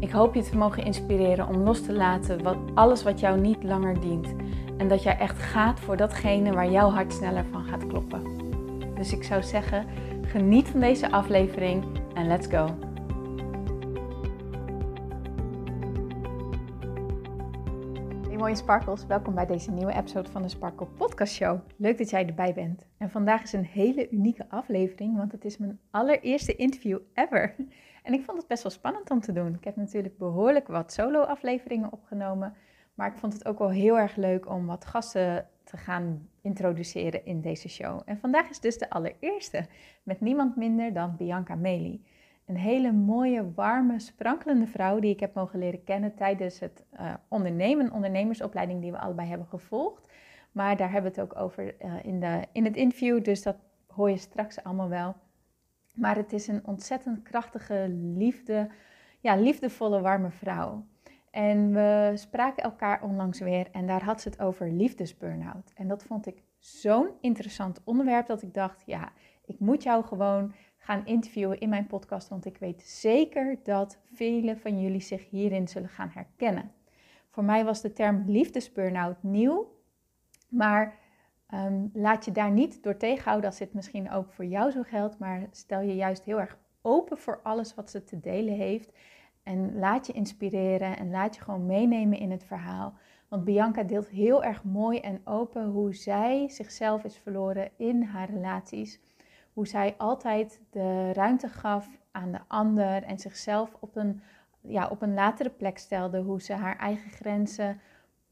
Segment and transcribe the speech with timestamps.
[0.00, 3.62] Ik hoop je te mogen inspireren om los te laten wat, alles wat jou niet
[3.62, 4.34] langer dient.
[4.76, 8.22] En dat jij echt gaat voor datgene waar jouw hart sneller van gaat kloppen.
[8.94, 9.86] Dus ik zou zeggen,
[10.22, 12.76] geniet van deze aflevering en let's go.
[18.38, 21.58] Mooie sparkles, welkom bij deze nieuwe episode van de Sparkle Podcast Show.
[21.76, 22.86] Leuk dat jij erbij bent.
[22.98, 27.54] En vandaag is een hele unieke aflevering, want het is mijn allereerste interview ever.
[28.08, 29.54] En ik vond het best wel spannend om te doen.
[29.54, 32.54] Ik heb natuurlijk behoorlijk wat solo-afleveringen opgenomen.
[32.94, 37.24] Maar ik vond het ook wel heel erg leuk om wat gasten te gaan introduceren
[37.24, 38.00] in deze show.
[38.04, 39.66] En vandaag is dus de allereerste
[40.02, 42.04] met niemand minder dan Bianca Meli.
[42.46, 47.14] Een hele mooie, warme, sprankelende vrouw die ik heb mogen leren kennen tijdens het uh,
[47.28, 50.12] ondernemen, ondernemersopleiding die we allebei hebben gevolgd.
[50.52, 53.56] Maar daar hebben we het ook over uh, in, de, in het interview, dus dat
[53.86, 55.14] hoor je straks allemaal wel.
[55.98, 58.70] Maar het is een ontzettend krachtige, liefde,
[59.20, 60.86] ja, liefdevolle, warme vrouw.
[61.30, 65.72] En we spraken elkaar onlangs weer en daar had ze het over liefdesburn-out.
[65.74, 69.12] En dat vond ik zo'n interessant onderwerp dat ik dacht, ja,
[69.44, 74.58] ik moet jou gewoon gaan interviewen in mijn podcast, want ik weet zeker dat velen
[74.58, 76.72] van jullie zich hierin zullen gaan herkennen.
[77.30, 79.76] Voor mij was de term liefdesburn-out nieuw,
[80.48, 80.98] maar
[81.48, 85.18] Ehm, laat je daar niet door tegenhouden als dit misschien ook voor jou zo geldt,
[85.18, 88.92] maar stel je juist heel erg open voor alles wat ze te delen heeft.
[89.42, 92.94] En laat je inspireren en laat je gewoon meenemen in het verhaal.
[93.28, 98.30] Want Bianca deelt heel erg mooi en open hoe zij zichzelf is verloren in haar
[98.30, 99.00] relaties.
[99.52, 104.22] Hoe zij altijd de ruimte gaf aan de ander en zichzelf op een,
[104.60, 106.20] ja, op een latere plek stelde.
[106.20, 107.80] Hoe ze haar eigen grenzen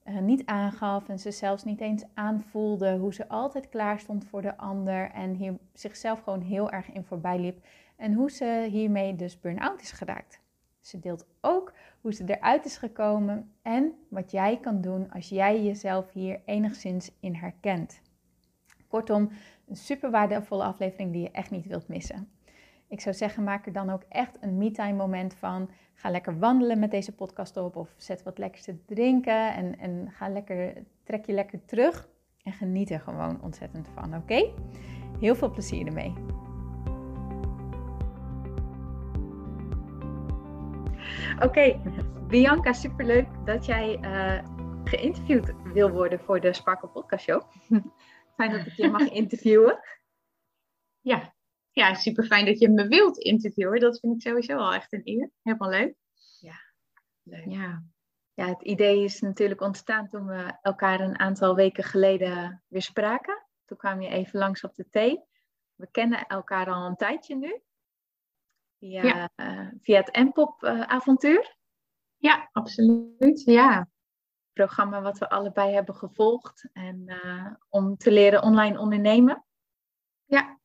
[0.08, 2.96] uh, niet aangaf en ze zelfs niet eens aanvoelde.
[2.96, 7.04] Hoe ze altijd klaar stond voor de ander en hier zichzelf gewoon heel erg in
[7.04, 7.66] voorbij liep.
[7.96, 10.40] En hoe ze hiermee dus burn-out is geraakt.
[10.80, 15.64] Ze deelt ook hoe ze eruit is gekomen en wat jij kan doen als jij
[15.64, 18.00] jezelf hier enigszins in herkent.
[18.88, 19.30] Kortom,
[19.66, 22.28] een super waardevolle aflevering die je echt niet wilt missen.
[22.88, 25.70] Ik zou zeggen, maak er dan ook echt een me-time moment van.
[25.94, 30.10] Ga lekker wandelen met deze podcast op of zet wat lekkers te drinken en, en
[30.10, 30.72] ga lekker,
[31.04, 32.08] trek je lekker terug
[32.42, 34.52] en geniet er gewoon ontzettend van, oké?
[35.20, 36.14] Heel veel plezier ermee.
[41.42, 41.80] Oké,
[42.28, 44.44] Bianca, superleuk dat jij uh,
[44.84, 47.42] geïnterviewd wil worden voor de Sparkle Podcast Show.
[48.36, 49.78] Fijn dat ik je mag interviewen.
[51.00, 51.34] Ja,
[51.76, 53.80] ja, super fijn dat je me wilt interviewen.
[53.80, 55.30] Dat vind ik sowieso al echt een eer.
[55.42, 55.94] Helemaal leuk.
[56.40, 56.54] Ja,
[57.22, 57.44] leuk.
[57.46, 57.82] Ja.
[58.34, 63.46] ja, het idee is natuurlijk ontstaan toen we elkaar een aantal weken geleden weer spraken.
[63.64, 65.24] Toen kwam je even langs op de thee.
[65.74, 67.60] We kennen elkaar al een tijdje nu.
[68.78, 69.30] Via, ja.
[69.36, 71.40] uh, via het M-pop-avontuur.
[71.40, 71.52] Uh,
[72.16, 73.42] ja, absoluut.
[73.44, 73.88] Ja.
[74.52, 76.68] Programma wat we allebei hebben gevolgd.
[76.72, 79.44] En uh, om te leren online ondernemen.
[80.24, 80.55] Ja,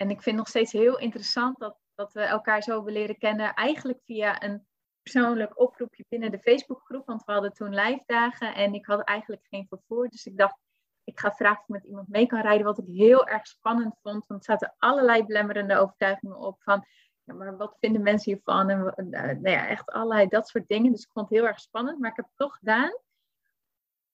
[0.00, 3.54] en ik vind nog steeds heel interessant dat, dat we elkaar zo hebben leren kennen.
[3.54, 4.66] Eigenlijk via een
[5.02, 7.06] persoonlijk oproepje binnen de Facebookgroep.
[7.06, 10.08] Want we hadden toen live dagen en ik had eigenlijk geen vervoer.
[10.08, 10.56] Dus ik dacht,
[11.04, 12.66] ik ga vragen of ik met iemand mee kan rijden.
[12.66, 14.26] Wat ik heel erg spannend vond.
[14.26, 16.84] Want er zaten allerlei blemmerende overtuigingen op van...
[17.22, 18.70] Ja, maar wat vinden mensen hiervan?
[18.70, 20.92] En uh, nou ja, echt allerlei dat soort dingen.
[20.92, 21.98] Dus ik vond het heel erg spannend.
[21.98, 22.98] Maar ik heb het toch gedaan.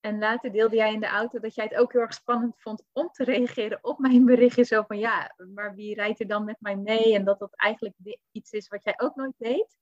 [0.06, 2.82] En later deelde jij in de auto dat jij het ook heel erg spannend vond
[2.92, 4.64] om te reageren op mijn berichtje.
[4.64, 7.14] Zo van ja, maar wie rijdt er dan met mij mee?
[7.14, 7.94] En dat dat eigenlijk
[8.32, 9.76] iets is wat jij ook nooit deed.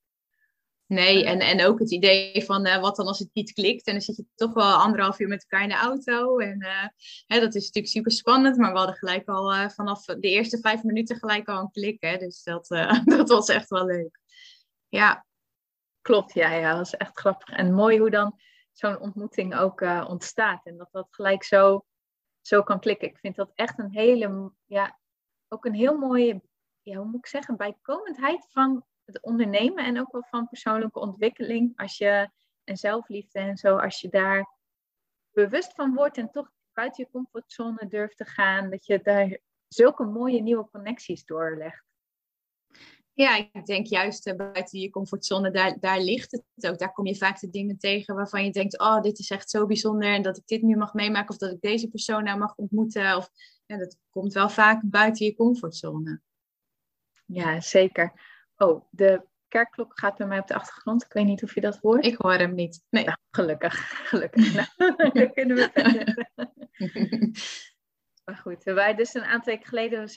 [0.87, 3.87] Nee, en, en ook het idee van uh, wat dan als het niet klikt.
[3.87, 6.39] En dan zit je toch wel anderhalf uur met elkaar in de auto.
[6.39, 6.87] En uh,
[7.27, 8.57] hè, dat is natuurlijk super spannend.
[8.57, 12.01] Maar we hadden gelijk al uh, vanaf de eerste vijf minuten gelijk al een klik.
[12.01, 12.17] Hè?
[12.17, 12.67] Dus dat,
[13.17, 14.21] dat was echt wel leuk.
[14.89, 15.27] Ja.
[16.01, 17.49] Klopt, ja, ja, dat was echt grappig.
[17.49, 18.39] En mooi hoe dan
[18.75, 20.67] zo'n ontmoeting ook uh, ontstaat.
[20.67, 21.85] En dat dat gelijk zo,
[22.41, 23.09] zo kan klikken.
[23.09, 24.99] Ik vind dat echt een hele, ja,
[25.49, 26.43] ook een heel mooie,
[26.83, 31.73] ja, hoe moet ik zeggen, bijkomendheid van het ondernemen en ook wel van persoonlijke ontwikkeling.
[31.77, 32.31] Als je,
[32.65, 34.53] en zelfliefde en zo, als je daar
[35.31, 39.39] bewust van wordt en toch buiten je comfortzone durft te gaan, dat je daar
[39.69, 41.94] zulke mooie nieuwe connecties doorlegt.
[43.15, 46.79] Ja, ik denk juist uh, buiten je comfortzone, daar, daar ligt het ook.
[46.79, 49.67] Daar kom je vaak de dingen tegen waarvan je denkt, oh, dit is echt zo
[49.67, 52.55] bijzonder en dat ik dit nu mag meemaken of dat ik deze persoon nou mag
[52.55, 53.17] ontmoeten.
[53.17, 53.31] Of,
[53.67, 56.21] ja, dat komt wel vaak buiten je comfortzone.
[57.27, 58.13] Ja, zeker.
[58.57, 61.05] Oh, de kerkklok gaat bij mij op de achtergrond.
[61.05, 62.07] Ik weet niet of je dat hoort.
[62.07, 62.83] Ik hoor hem niet.
[62.91, 63.05] Nee.
[63.05, 63.75] Nou, gelukkig,
[64.11, 64.55] gelukkig.
[64.55, 66.31] nou, dan kunnen we verder.
[68.25, 70.09] Maar goed, wij dus een aantal weken geleden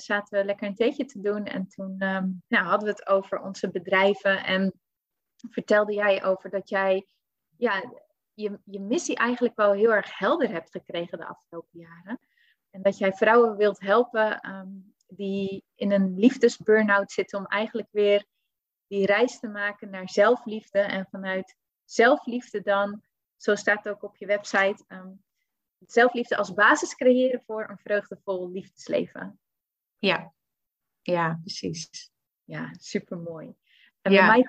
[0.00, 1.44] zaten we lekker een theetje te doen.
[1.44, 4.44] En toen ehm, nou, hadden we het over onze bedrijven.
[4.44, 4.72] En
[5.50, 7.06] vertelde jij over dat jij
[7.56, 7.82] ja,
[8.34, 12.20] je, je missie eigenlijk wel heel erg helder hebt gekregen de afgelopen jaren.
[12.70, 14.70] En dat jij vrouwen wilt helpen ehm,
[15.06, 18.24] die in een liefdesburn-out zitten om eigenlijk weer
[18.86, 20.78] die reis te maken naar zelfliefde.
[20.78, 23.02] En vanuit zelfliefde dan,
[23.36, 25.22] zo staat het ook op je website, um,
[25.86, 29.40] zelfliefde als basis creëren voor een vreugdevol liefdesleven.
[29.98, 30.32] Ja,
[31.02, 32.10] ja, precies.
[32.44, 33.54] Ja, supermooi.
[34.00, 34.26] En ja.
[34.26, 34.48] bij, mij,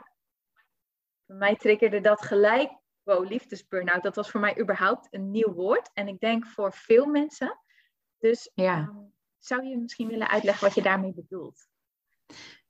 [1.25, 2.71] bij mij triggerde dat gelijk,
[3.03, 4.03] wow, liefdesburn-out.
[4.03, 5.89] Dat was voor mij überhaupt een nieuw woord.
[5.93, 7.59] En ik denk voor veel mensen.
[8.17, 8.77] Dus ja.
[8.77, 11.67] um, zou je misschien willen uitleggen wat je daarmee bedoelt?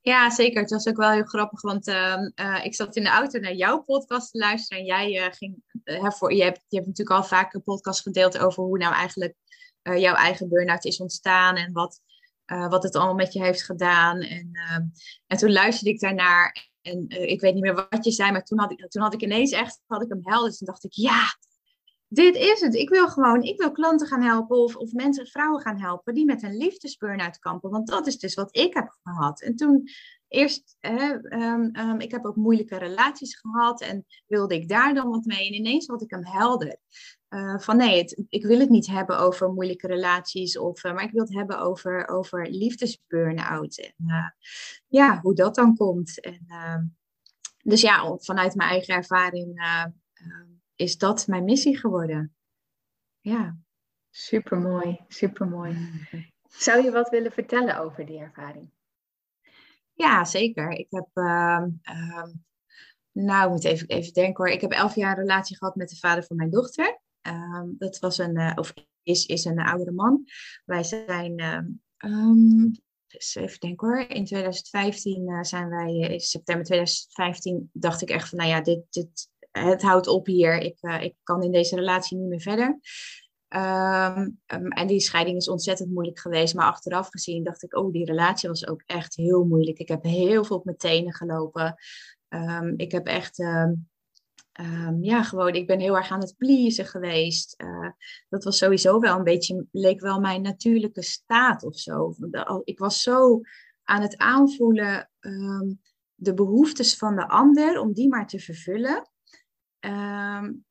[0.03, 0.61] Ja, zeker.
[0.61, 3.53] Het was ook wel heel grappig, want uh, uh, ik zat in de auto naar
[3.53, 5.63] jouw podcast te luisteren en jij uh, ging,
[6.13, 9.35] voor, je, hebt, je hebt natuurlijk al vaak een podcast gedeeld over hoe nou eigenlijk
[9.81, 11.99] jouw eigen burn-out is ontstaan en wat,
[12.45, 14.19] wat het allemaal met je heeft gedaan.
[14.21, 14.81] En, ehm,
[15.27, 18.59] en toen luisterde ik daarnaar en ik weet niet meer wat je zei, maar toen
[18.59, 20.49] had ik, toen had ik ineens echt, had ik hem helder.
[20.49, 21.21] Dus toen dacht ik, ja,
[22.13, 22.75] dit is het.
[22.75, 26.25] Ik wil gewoon, ik wil klanten gaan helpen of, of mensen, vrouwen gaan helpen die
[26.25, 27.69] met een liefdesburn-out kampen.
[27.69, 29.41] Want dat is dus wat ik heb gehad.
[29.41, 29.89] En toen
[30.27, 35.09] eerst, hè, um, um, ik heb ook moeilijke relaties gehad en wilde ik daar dan
[35.09, 35.47] wat mee.
[35.47, 36.77] En ineens had ik hem helder.
[37.29, 41.11] Uh, van nee, ik wil het niet hebben over moeilijke relaties, of, uh, maar ik
[41.11, 43.77] wil het hebben over, over liefdesburn-out.
[43.77, 44.29] En uh,
[44.87, 46.21] ja, hoe dat dan komt.
[46.21, 46.83] En, ehm,
[47.63, 49.61] dus ja, vanuit mijn eigen ervaring
[50.83, 52.35] is dat mijn missie geworden.
[53.21, 53.57] Ja.
[54.09, 55.77] Supermooi, supermooi.
[56.47, 58.71] Zou je wat willen vertellen over die ervaring?
[59.93, 60.69] Ja, zeker.
[60.69, 62.23] Ik heb, uh, uh,
[63.11, 64.53] nou, ik moet even, even denken hoor.
[64.53, 67.01] Ik heb elf jaar een relatie gehad met de vader van mijn dochter.
[67.27, 70.23] Uh, dat was een, uh, of is, is een oudere man.
[70.65, 71.35] Wij zijn,
[73.07, 73.99] dus even denken hoor.
[73.99, 78.85] In 2015 uh, zijn wij, in september 2015 dacht ik echt van, nou ja, dit,
[78.89, 80.57] dit, het houdt op hier.
[80.57, 82.79] Ik, uh, ik kan in deze relatie niet meer verder.
[83.49, 86.55] Um, um, en die scheiding is ontzettend moeilijk geweest.
[86.55, 89.77] Maar achteraf gezien dacht ik, oh, die relatie was ook echt heel moeilijk.
[89.77, 91.75] Ik heb heel veel op mijn tenen gelopen.
[92.29, 93.37] Um, ik heb echt,
[95.01, 97.61] ja, gewoon, ik ben heel erg aan het pleasen geweest.
[97.61, 97.89] Uh,
[98.29, 102.15] dat was sowieso wel een beetje, leek wel mijn natuurlijke staat of zo.
[102.63, 103.41] Ik was zo
[103.83, 105.09] aan het aanvoelen
[106.15, 109.11] de behoeftes van de ander, om die maar te vervullen.
[109.85, 110.65] Um,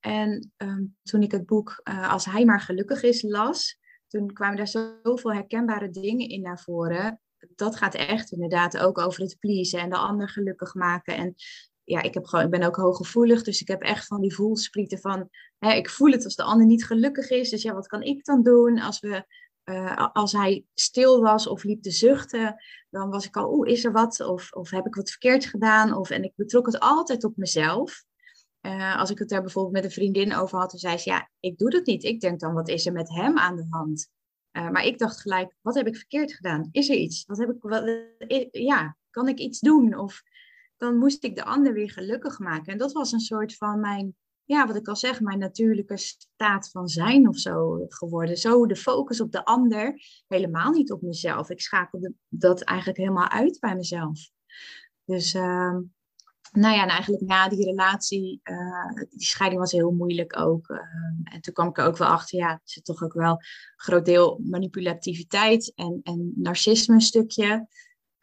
[0.00, 4.56] en um, toen ik het boek uh, Als hij maar gelukkig is las, toen kwamen
[4.56, 7.20] daar zoveel herkenbare dingen in naar voren.
[7.54, 11.16] Dat gaat echt inderdaad ook over het pleasen en de ander gelukkig maken.
[11.16, 11.34] En
[11.84, 14.98] ja, ik, heb gewoon, ik ben ook hooggevoelig, dus ik heb echt van die voelsprieten
[14.98, 15.28] van...
[15.58, 18.24] Hè, ik voel het als de ander niet gelukkig is, dus ja, wat kan ik
[18.24, 18.80] dan doen?
[18.80, 19.24] Als, we,
[19.64, 22.56] uh, als hij stil was of liep te zuchten,
[22.90, 24.20] dan was ik al, oeh, is er wat?
[24.20, 25.94] Of, of heb ik wat verkeerd gedaan?
[25.94, 28.04] Of, en ik betrok het altijd op mezelf.
[28.66, 31.30] Uh, als ik het daar bijvoorbeeld met een vriendin over had, dan zei ze, ja,
[31.40, 32.04] ik doe dat niet.
[32.04, 34.08] Ik denk dan, wat is er met hem aan de hand?
[34.52, 36.68] Uh, maar ik dacht gelijk, wat heb ik verkeerd gedaan?
[36.72, 37.24] Is er iets?
[37.26, 38.06] Wat heb ik, wat,
[38.50, 39.98] ja, kan ik iets doen?
[39.98, 40.22] Of
[40.76, 42.72] dan moest ik de ander weer gelukkig maken.
[42.72, 46.70] En dat was een soort van mijn, ja, wat ik al zeg, mijn natuurlijke staat
[46.70, 48.36] van zijn of zo geworden.
[48.36, 51.50] Zo de focus op de ander, helemaal niet op mezelf.
[51.50, 54.30] Ik schakelde dat eigenlijk helemaal uit bij mezelf.
[55.04, 55.76] Dus uh,
[56.50, 60.68] nou ja, en eigenlijk na die relatie, uh, die scheiding was heel moeilijk ook.
[60.68, 60.78] Uh,
[61.34, 63.44] en toen kwam ik er ook wel achter, ja, er zit toch ook wel een
[63.76, 67.66] groot deel manipulativiteit en, en narcisme een stukje.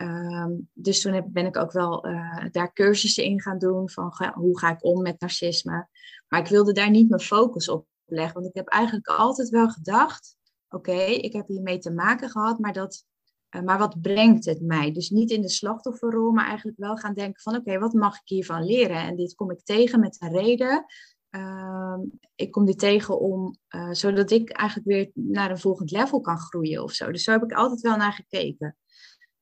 [0.02, 4.60] Um, dus toen ben ik ook wel uh, daar cursussen in gaan doen van hoe
[4.60, 5.88] ga ik om met narcisme.
[6.28, 9.70] Maar ik wilde daar niet mijn focus op leggen, want ik heb eigenlijk altijd wel
[9.70, 10.38] gedacht,
[10.70, 13.17] oké, ik heb hiermee te maken gehad, maar dat eh,
[13.50, 14.92] maar wat brengt het mij?
[14.92, 18.28] Dus niet in de slachtofferrol, maar eigenlijk wel gaan denken van oké, wat mag ik
[18.28, 19.02] hiervan leren?
[19.02, 20.86] En dit kom ik tegen met een reden.
[21.32, 21.98] Uh,
[22.36, 26.38] ik kom dit tegen om, uh, zodat ik eigenlijk weer naar een volgend level kan
[26.38, 27.12] groeien of zo.
[27.12, 28.78] Dus zo heb ik altijd wel naar gekeken.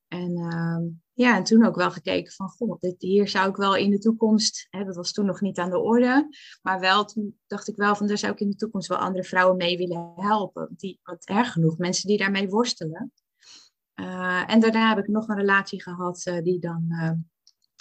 [0.08, 3.76] En uh, ja, en toen ook wel gekeken van, goh, dit, hier zou ik wel
[3.76, 6.28] in de toekomst, hè, dat was toen nog niet aan de orde,
[6.62, 9.24] maar wel, toen dacht ik wel van, daar zou ik in de toekomst wel andere
[9.24, 10.68] vrouwen mee willen helpen.
[10.76, 13.12] Die, want erg genoeg, mensen die daarmee worstelen.
[14.46, 16.86] En daarna heb ik nog een relatie gehad die dan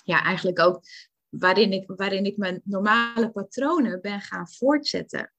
[0.03, 0.81] ja, eigenlijk ook
[1.29, 5.33] waarin ik, waarin ik mijn normale patronen ben gaan voortzetten.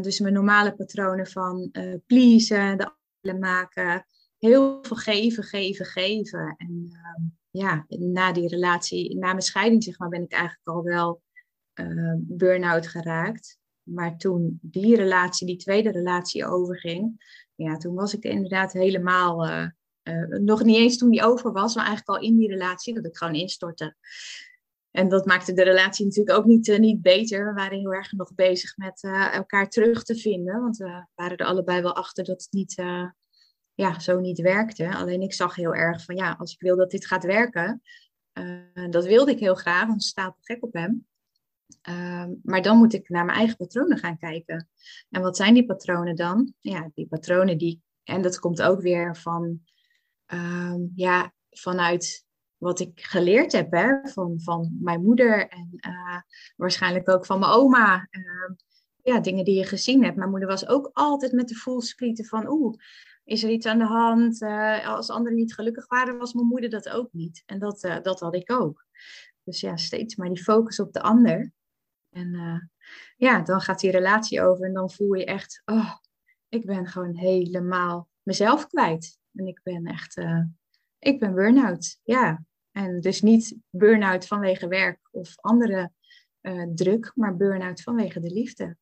[0.00, 1.70] dus mijn normale patronen van
[2.06, 4.06] pleasen, de afspraken maken,
[4.38, 6.54] heel veel geven, geven, geven.
[6.58, 10.82] En ehm, ja, na die relatie, na mijn scheiding zeg maar, ben ik eigenlijk al
[10.82, 11.22] wel
[12.16, 13.58] burn-out geraakt.
[13.82, 19.46] Maar toen die relatie, die tweede relatie overging, ja, toen was ik inderdaad helemaal,
[20.02, 23.06] uh, nog niet eens toen die over was, maar eigenlijk al in die relatie, dat
[23.06, 23.96] ik gewoon instortte.
[24.90, 27.46] En dat maakte de relatie natuurlijk ook niet, niet beter.
[27.46, 29.02] We waren heel erg nog bezig met
[29.32, 30.60] elkaar terug te vinden.
[30.60, 32.74] Want we waren er allebei wel achter dat het niet,
[33.74, 34.94] ja, zo niet werkte.
[34.94, 37.82] Alleen ik zag heel erg van ja, als ik wil dat dit gaat werken,
[38.90, 41.06] dat wilde ik heel graag, want stapel gek op hem.
[41.88, 44.68] Uh, maar dan moet ik naar mijn eigen patronen gaan kijken.
[45.10, 46.54] En wat zijn die patronen dan?
[46.58, 49.60] Ja, die patronen die, en dat komt ook weer van,
[50.32, 52.24] uh, ja, vanuit
[52.60, 56.20] wat ik geleerd heb hè, van, van mijn moeder en eh,
[56.56, 58.08] waarschijnlijk ook van mijn oma.
[58.10, 58.52] Ehm,
[59.02, 60.16] ja, dingen die je gezien hebt.
[60.16, 62.76] Mijn moeder was ook altijd met de voelsprieten van, oeh,
[63.24, 64.42] is er iets aan de hand?
[64.42, 67.42] Uh, als anderen niet gelukkig waren, was mijn moeder dat ook niet.
[67.46, 68.84] En dat, uh, dat had ik ook.
[69.44, 71.52] Dus ja, steeds maar die focus op de ander.
[72.10, 72.70] En
[73.16, 75.94] ja, dan gaat die relatie over en dan voel je echt, oh,
[76.48, 79.19] ik ben gewoon helemaal mezelf kwijt.
[79.34, 80.22] En ik ben echt,
[80.98, 81.98] ik ben burn-out.
[82.02, 85.92] Ja, en dus niet burn-out vanwege werk of andere
[86.74, 88.76] druk, maar burn-out vanwege de liefde.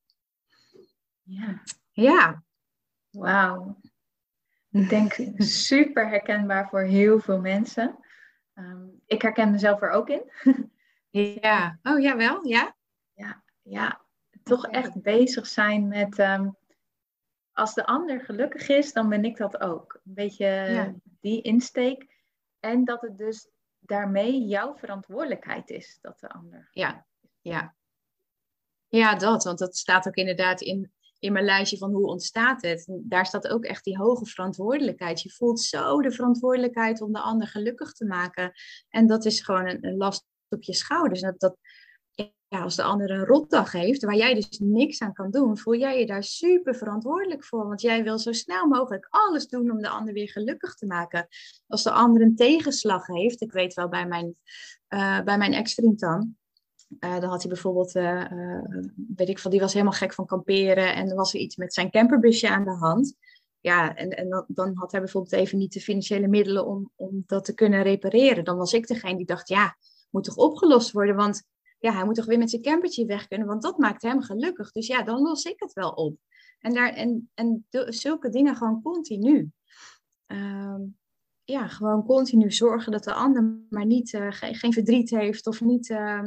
[1.22, 1.62] Ja.
[1.92, 2.42] Ja.
[3.10, 3.80] Wauw.
[4.70, 5.12] Ik denk
[5.66, 7.98] super herkenbaar voor heel veel mensen.
[8.54, 10.22] Um, ik herken mezelf er ook in.
[11.40, 12.76] ja, oh ja, wel, ja.
[13.14, 14.04] Ja, ja.
[14.42, 16.18] toch echt bezig zijn met.
[16.18, 16.57] Um,
[17.58, 20.00] als de ander gelukkig is, dan ben ik dat ook.
[20.04, 22.06] Een beetje die insteek.
[22.60, 23.48] En dat het dus
[23.78, 26.68] daarmee jouw verantwoordelijkheid is dat de ander.
[26.70, 27.06] Ja,
[27.40, 27.74] ja.
[28.88, 29.44] Ja, dat.
[29.44, 32.86] Want dat staat ook inderdaad in in mijn lijstje van hoe ontstaat het.
[33.02, 35.22] daar staat ook echt die hoge verantwoordelijkheid.
[35.22, 38.52] Je voelt zo de verantwoordelijkheid om de ander gelukkig te maken.
[38.88, 41.20] En dat is gewoon een, een last op je schouders.
[41.20, 41.56] Dat, dat,
[42.48, 45.74] ja, als de ander een rotdag heeft, waar jij dus niks aan kan doen, voel
[45.74, 47.66] jij je daar super verantwoordelijk voor.
[47.66, 51.28] Want jij wil zo snel mogelijk alles doen om de ander weer gelukkig te maken.
[51.66, 54.36] Als de ander een tegenslag heeft, ik weet wel bij mijn,
[54.88, 56.36] uh, bij mijn ex-vriend dan,
[57.00, 58.24] uh, dan had hij bijvoorbeeld, uh,
[59.16, 61.74] weet ik veel, die was helemaal gek van kamperen en er was er iets met
[61.74, 63.14] zijn camperbusje aan de hand.
[63.60, 67.22] Ja, en, en dan, dan had hij bijvoorbeeld even niet de financiële middelen om, om
[67.26, 68.44] dat te kunnen repareren.
[68.44, 69.76] Dan was ik degene die dacht, ja,
[70.10, 71.42] moet toch opgelost worden, want
[71.78, 74.72] ja, hij moet toch weer met zijn campertje weg kunnen, want dat maakt hem gelukkig.
[74.72, 76.16] Dus ja, dan los ik het wel op.
[76.58, 79.50] En, daar, en, en zulke dingen gewoon continu.
[80.26, 80.80] Ehm,
[81.44, 85.88] ja, gewoon continu zorgen dat de ander maar niet, uh, geen, verdriet heeft of niet
[85.88, 86.22] uh,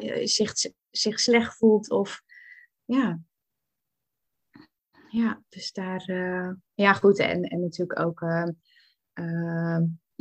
[0.00, 0.52] uh, zich,
[0.90, 1.90] zich slecht voelt.
[1.90, 2.22] Of
[2.84, 3.20] ja.
[5.08, 6.04] Ja, dus daar.
[6.74, 7.18] ja, goed.
[7.18, 8.20] En, en natuurlijk ook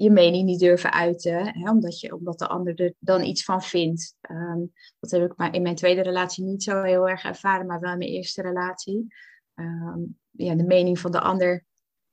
[0.01, 3.61] je mening niet durven uiten, hè, omdat, je, omdat de ander er dan iets van
[3.61, 4.15] vindt.
[4.29, 7.79] Um, dat heb ik maar in mijn tweede relatie niet zo heel erg ervaren, maar
[7.79, 9.13] wel in mijn eerste relatie.
[9.55, 11.65] Um, ja, de mening van de ander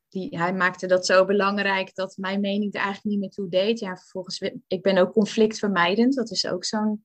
[0.08, 3.78] die, hij maakte dat zo belangrijk dat mijn mening er eigenlijk niet meer toe deed.
[3.78, 6.14] Ja, vervolgens, ik ben ook conflictvermijdend.
[6.14, 7.04] Dat is ook zo'n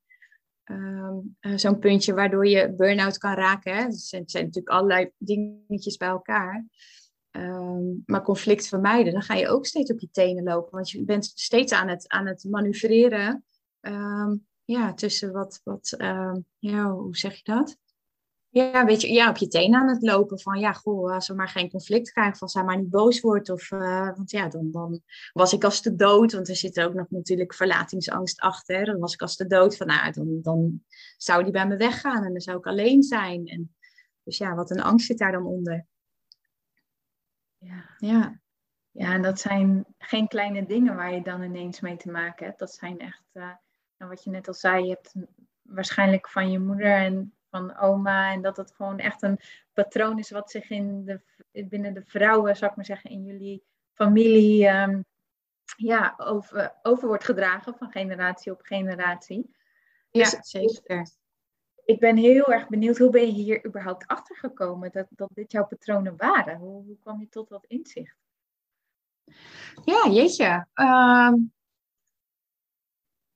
[0.64, 3.76] ehm, eh, zo'n puntje waardoor je burn-out kan raken.
[3.76, 3.82] Hè.
[3.82, 6.66] Het zijn, zijn, natuurlijk allerlei dingetjes bij elkaar.
[7.36, 10.72] Um, maar conflict vermijden, dan ga je ook steeds op je tenen lopen.
[10.72, 13.46] Want je bent steeds aan het, aan het manoeuvreren
[13.82, 15.96] um, ja, tussen wat, wat
[16.60, 17.78] ja, hoe zeg je dat?
[18.54, 21.34] ja, weet je, ja, op je tenen aan het lopen van ja, goh, als we
[21.34, 23.50] maar geen conflict krijgen, als hij maar niet boos wordt.
[23.50, 26.94] Of, uh, want ja, dan, dan was ik als te dood, want er zit ook
[26.94, 28.86] nog natuurlijk verlatingsangst achter.
[28.86, 30.84] Dan was ik als te dood van, nou, dan, dan
[31.18, 33.48] zou die bij me weggaan en dan zou ik alleen zijn.
[33.48, 33.76] En,
[34.24, 35.86] dus ja, wat een angst zit daar dan onder.
[37.64, 37.96] Ja.
[37.98, 38.42] ja.
[38.92, 42.60] Ja, en dat zijn geen kleine dingen waar je dan ineens mee te maken hebt.
[42.60, 43.54] Dat zijn echt, uh,
[43.98, 45.14] wat je net al zei, je hebt
[45.62, 48.32] waarschijnlijk van je moeder en van oma.
[48.32, 49.40] En dat het gewoon echt een
[49.74, 51.22] patroon is wat zich in de,
[51.68, 55.02] binnen de vrouwen, zou ik maar zeggen, in jullie familie ehm,
[55.76, 59.56] ja, over, over wordt gedragen van generatie op generatie.
[60.10, 61.08] Ja, dus, zeker.
[61.86, 65.52] Ik ben heel erg benieuwd, hoe ben je hier überhaupt achter gekomen dat, dat dit
[65.52, 66.58] jouw patronen waren?
[66.58, 68.16] Hoe, hoe kwam je tot dat inzicht?
[69.86, 70.68] Ja, jeetje.
[70.76, 71.34] Uh,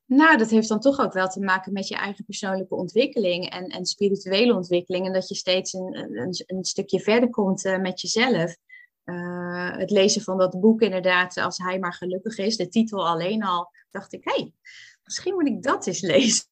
[0.06, 3.68] nou, dat heeft dan toch ook wel te maken met je eigen persoonlijke ontwikkeling en,
[3.68, 5.06] en spirituele ontwikkeling.
[5.06, 8.56] En dat je steeds een, een, een stukje verder komt uh, met jezelf.
[9.77, 13.72] het lezen van dat boek inderdaad, als hij maar gelukkig is, de titel alleen al,
[13.92, 14.54] dacht ik, hé, hey,
[15.04, 16.46] misschien moet ik dat eens lezen.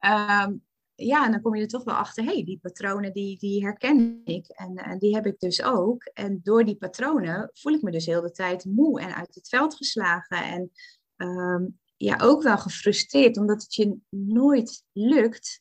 [0.00, 0.65] um,
[0.96, 3.64] ja, en dan kom je er toch wel achter, hé, hey, die patronen die, die
[3.64, 6.04] herken ik en, en die heb ik dus ook.
[6.04, 9.48] En door die patronen voel ik me dus heel de tijd moe en uit het
[9.48, 10.42] veld geslagen.
[10.44, 10.70] En
[11.16, 15.60] ehm, ja, ook wel gefrustreerd, omdat het je nooit lukt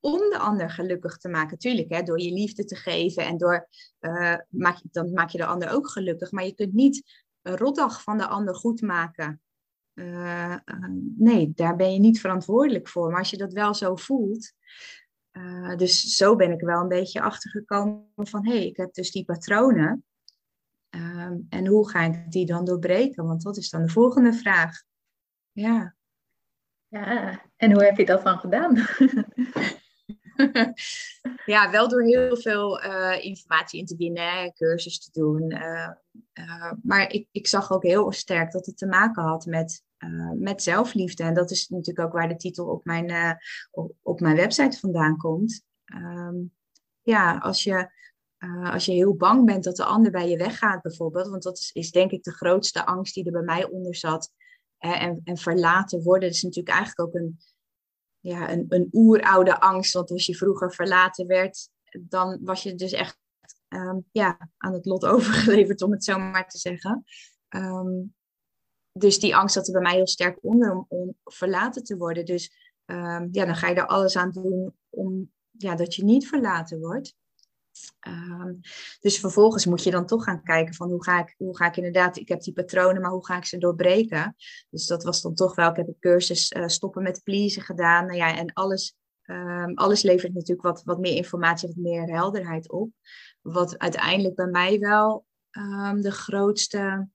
[0.00, 1.58] om de ander gelukkig te maken.
[1.58, 3.68] Tuurlijk, hè, door je liefde te geven en door,
[4.00, 6.30] uh, maak, dan maak je de ander ook gelukkig.
[6.30, 9.40] Maar je kunt niet een rotdag van de ander goed maken.
[9.96, 10.56] Uh,
[11.16, 13.10] nee, daar ben je niet verantwoordelijk voor.
[13.10, 14.52] Maar als je dat wel zo voelt.
[15.32, 19.10] Uh, dus zo ben ik wel een beetje achtergekomen van hé, hey, ik heb dus
[19.10, 20.04] die patronen.
[20.90, 23.26] Uh, en hoe ga ik die dan doorbreken?
[23.26, 24.82] Want dat is dan de volgende vraag.
[25.52, 25.94] Ja.
[26.88, 28.76] Ja, en hoe heb je dat dan gedaan?
[31.54, 35.50] ja, wel door heel veel uh, informatie in te winnen, cursus te doen.
[35.50, 35.90] Uh,
[36.34, 39.84] uh, maar ik, ik zag ook heel sterk dat het te maken had met,
[40.34, 41.22] met zelfliefde.
[41.22, 43.38] En dat is natuurlijk ook waar de titel op mijn,
[43.70, 45.62] op, op, mijn website vandaan komt.
[45.94, 46.54] Um,
[47.02, 47.90] ja, als je,
[48.62, 51.72] als je heel bang bent dat de ander bij je weggaat bijvoorbeeld, want dat is,
[51.72, 54.32] is denk ik de grootste angst die er bij mij onder zat.
[54.78, 57.38] en, en verlaten worden, is natuurlijk eigenlijk ook een,
[58.20, 59.92] ja, een, een oeroude angst.
[59.92, 61.68] Want als je vroeger verlaten werd,
[62.00, 63.18] dan was je dus echt
[63.68, 67.04] um, ja, aan het lot overgeleverd, om het zo maar te zeggen.
[67.48, 68.14] Um,
[68.98, 72.24] dus die angst zat er bij mij heel sterk onder om, verlaten te worden.
[72.24, 72.50] Dus
[72.86, 76.80] um, ja, dan ga je er alles aan doen om ja, dat je niet verlaten
[76.80, 77.14] wordt.
[78.08, 78.60] Um,
[79.00, 81.76] dus vervolgens moet je dan toch gaan kijken van hoe ga ik, hoe ga ik
[81.76, 84.36] inderdaad, ik heb die patronen, maar hoe ga ik ze doorbreken?
[84.70, 88.06] Dus dat was dan toch wel, ik heb een cursus uh, stoppen met pleasen gedaan.
[88.06, 92.70] Nou ja, en alles, um, alles levert natuurlijk wat, wat meer informatie, wat meer helderheid
[92.70, 92.90] op.
[93.40, 95.26] Wat uiteindelijk bij mij wel
[96.00, 97.08] de grootste,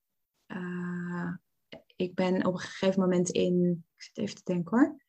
[2.02, 5.00] ik ben op een gegeven moment in, ik zit even te denken hoor.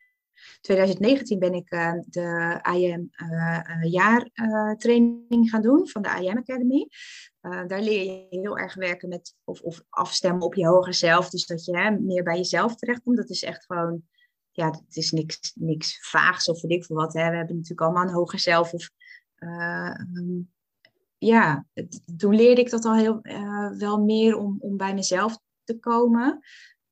[0.61, 6.87] 2019 ben ik uh, de IM uh, eh, jaartraining gaan doen van de IM Academy.
[7.41, 11.29] daar leer je heel erg werken met of, of afstemmen op je hoger zelf.
[11.29, 13.17] Dus dat je hè, meer bij jezelf terechtkomt.
[13.17, 14.03] Dat is echt gewoon,
[14.51, 17.13] ja, het is niks, niks vaags of weet ik veel wat.
[17.13, 17.29] Hè.
[17.29, 18.73] We hebben natuurlijk allemaal een hoger zelf.
[18.73, 18.89] Of,
[19.39, 20.51] um,
[21.17, 21.65] ja,
[22.17, 23.19] toen leerde ik dat al heel,
[23.77, 26.39] wel meer om, om bij mezelf te komen.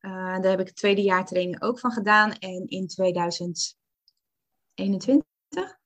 [0.02, 2.32] Uh, daar heb ik de tweede jaar training ook van gedaan.
[2.32, 5.26] En in 2021,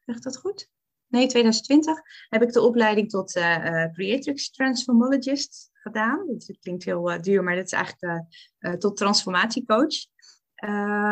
[0.05, 0.69] zeg dat goed?
[1.07, 6.25] Nee, 2020 heb ik de opleiding tot uh, uh, Creatrix Transformologist gedaan.
[6.27, 8.23] Dat klinkt heel duur, maar dat is eigenlijk
[8.79, 10.05] tot transformatiecoach.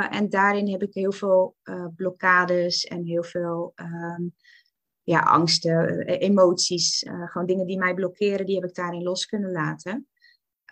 [0.09, 1.55] en daarin heb ik heel veel
[1.95, 4.35] blokkades en heel veel um,
[5.03, 10.07] ja, angsten, emoties, gewoon dingen die mij blokkeren, die heb ik daarin los kunnen laten.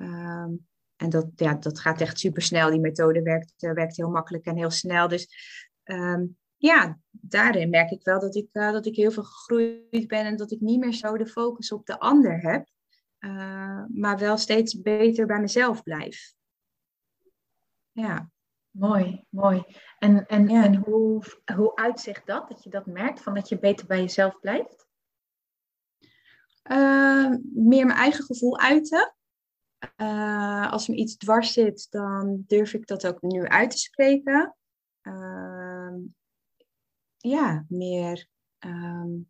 [0.01, 0.69] Um,
[1.01, 2.69] en dat, ja, dat gaat echt super snel.
[2.69, 5.07] Die methode werkt, uh, werkt heel makkelijk en heel snel.
[5.07, 5.27] Dus
[5.83, 10.25] um, ja, daarin merk ik wel dat ik, uh, dat ik heel veel gegroeid ben
[10.25, 12.67] en dat ik niet meer zo de focus op de ander heb,
[13.19, 16.33] uh, maar wel steeds beter bij mezelf blijf.
[17.91, 18.29] Ja.
[18.71, 19.63] Mooi, mooi.
[19.99, 20.63] En, en, ja.
[20.63, 21.23] en hoe,
[21.55, 24.89] hoe uitzicht dat, dat je dat merkt, van dat je beter bij jezelf blijft?
[27.53, 29.15] meer mijn eigen gevoel uiten.
[29.97, 34.55] Uh, als me iets dwars zit, dan durf ik dat ook nu uit te spreken.
[35.01, 35.93] Uh,
[37.17, 38.27] ja, meer
[38.59, 39.29] um,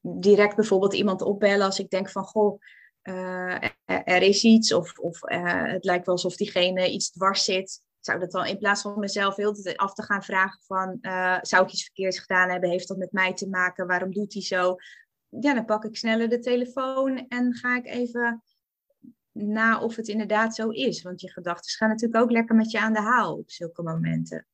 [0.00, 2.60] direct bijvoorbeeld iemand opbellen als ik denk van goh,
[3.02, 7.82] uh, er, is iets of, of eh, het lijkt wel alsof diegene iets dwars zit.
[8.00, 10.98] Zou dat dan in plaats van mezelf heel tijd af te gaan vragen van
[11.42, 12.70] zou ik iets verkeerds gedaan hebben?
[12.70, 13.86] Heeft dat met mij te maken?
[13.86, 14.76] Waarom doet hij zo?
[15.28, 18.42] Ja, dan pak ik sneller de telefoon en ga ik even
[19.34, 21.02] na of het inderdaad zo is.
[21.02, 24.46] Want je gedachten gaan natuurlijk ook lekker met je aan de haal op zulke momenten.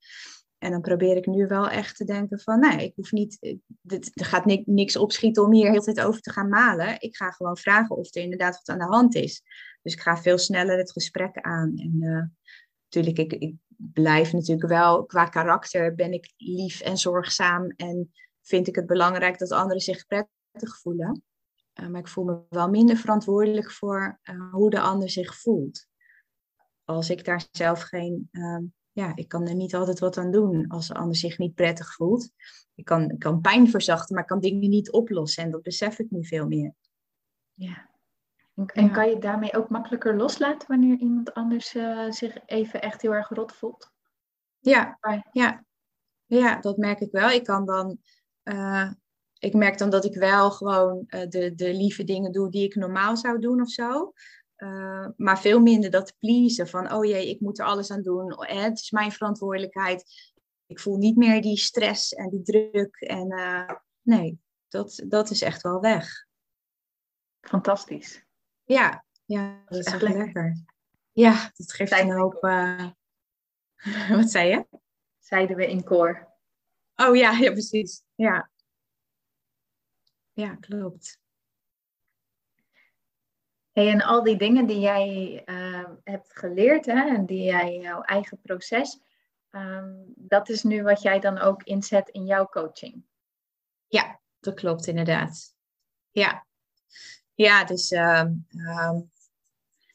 [0.58, 4.10] En dan probeer ik nu wel echt te denken van, nee, ik hoef niet, dit,
[4.14, 7.00] er gaat niks opschieten om hier heel tijd over te gaan malen.
[7.00, 9.42] Ik ga gewoon vragen of er inderdaad wat aan de hand is.
[9.82, 11.72] Dus ik ga veel sneller het gesprek aan.
[11.76, 12.22] En uh,
[12.84, 17.70] natuurlijk, ik, ik blijf natuurlijk wel, qua karakter ben ik lief en zorgzaam.
[17.76, 18.12] En
[18.42, 21.22] vind ik het belangrijk dat anderen zich prettig voelen.
[21.80, 25.86] Uh, maar ik voel me wel minder verantwoordelijk voor uh, hoe de ander zich voelt.
[26.84, 28.58] Als ik daar zelf geen, uh,
[28.92, 31.94] ja, ik kan er niet altijd wat aan doen als de ander zich niet prettig
[31.94, 32.30] voelt.
[32.74, 35.42] Ik kan, ik kan pijn verzachten, maar ik kan dingen niet oplossen.
[35.42, 36.74] En dat besef ik nu veel meer.
[37.54, 37.88] Ja.
[38.54, 38.88] En ja.
[38.88, 43.28] kan je daarmee ook makkelijker loslaten wanneer iemand anders uh, zich even echt heel erg
[43.28, 43.92] rot voelt?
[44.58, 44.98] Ja,
[45.32, 45.64] ja.
[46.26, 47.30] ja dat merk ik wel.
[47.30, 47.98] Ik kan dan
[49.40, 53.16] ik merk dan dat ik wel gewoon de, de lieve dingen doe die ik normaal
[53.16, 54.12] zou doen of zo.
[55.16, 58.34] maar veel minder dat pleasen van, oh jee, ik moet er alles aan doen.
[58.46, 60.32] Het is mijn verantwoordelijkheid.
[60.66, 62.96] Ik voel niet meer die stress en die druk.
[62.96, 63.28] En
[64.02, 66.26] nee, dat, dat is echt wel weg.
[67.40, 68.24] Fantastisch.
[68.64, 70.64] Ja, ja dat is echt lekker.
[71.12, 72.40] Ja, dat geeft een hoop.
[74.18, 74.66] Wat zei je?
[75.18, 76.28] Zeiden we in koor.
[76.94, 78.02] Oh ja, ja, precies.
[78.14, 78.50] Ja.
[80.40, 81.20] Ja, klopt.
[83.72, 88.40] En al die dingen die jij uh, hebt geleerd hè, en die jij jouw eigen
[88.40, 89.00] proces,
[89.50, 93.04] um, dat is nu wat jij dan ook inzet in jouw coaching.
[93.86, 95.54] Ja, dat klopt inderdaad.
[96.10, 96.46] Ja,
[97.34, 98.24] ja dus uh,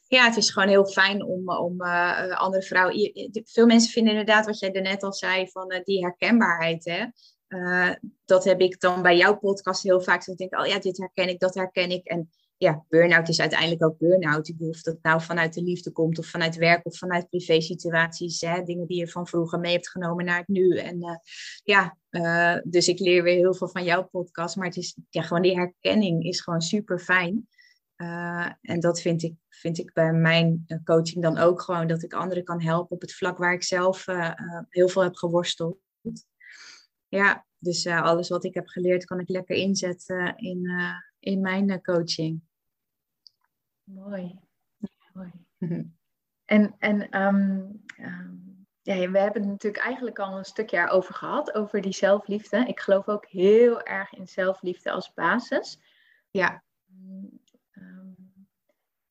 [0.06, 3.12] ja, het is gewoon heel fijn om, om uh, andere vrouwen.
[3.44, 6.84] Veel mensen vinden inderdaad wat jij net al zei, van uh, die herkenbaarheid.
[6.84, 7.06] Hè?
[7.48, 7.90] Uh,
[8.24, 10.24] dat heb ik dan bij jouw podcast heel vaak.
[10.24, 12.06] Dat ik denk, oh ja, dit herken ik, dat herken ik.
[12.06, 14.48] En ja, burn-out is uiteindelijk ook burn-out.
[14.48, 18.40] Ik of dat nou vanuit de liefde komt, of vanuit werk, of vanuit privé-situaties.
[18.40, 18.62] Hè?
[18.62, 20.78] Dingen die je van vroeger mee hebt genomen naar het nu.
[20.78, 21.20] En
[21.64, 21.96] ja,
[22.64, 24.56] dus ik leer weer heel veel van jouw podcast.
[24.56, 27.48] Maar het is, ja, gewoon die herkenning is gewoon super fijn.
[28.60, 32.14] En dat vind ik, vind ik bij mijn eh, coaching dan ook gewoon dat ik
[32.14, 34.06] anderen kan helpen op het vlak waar ik zelf
[34.68, 35.78] heel veel heb geworsteld.
[37.16, 40.70] Ja, dus alles wat ik heb geleerd kan ik lekker inzetten in,
[41.18, 42.40] in mijn coaching.
[43.84, 44.38] Mooi.
[45.12, 45.32] Mooi.
[46.44, 51.54] en en um, um, ja, we hebben het natuurlijk eigenlijk al een stukje over gehad,
[51.54, 52.66] over die zelfliefde.
[52.66, 55.80] Ik geloof ook heel erg in zelfliefde als basis.
[56.30, 56.62] Ja.
[56.84, 57.40] Mm,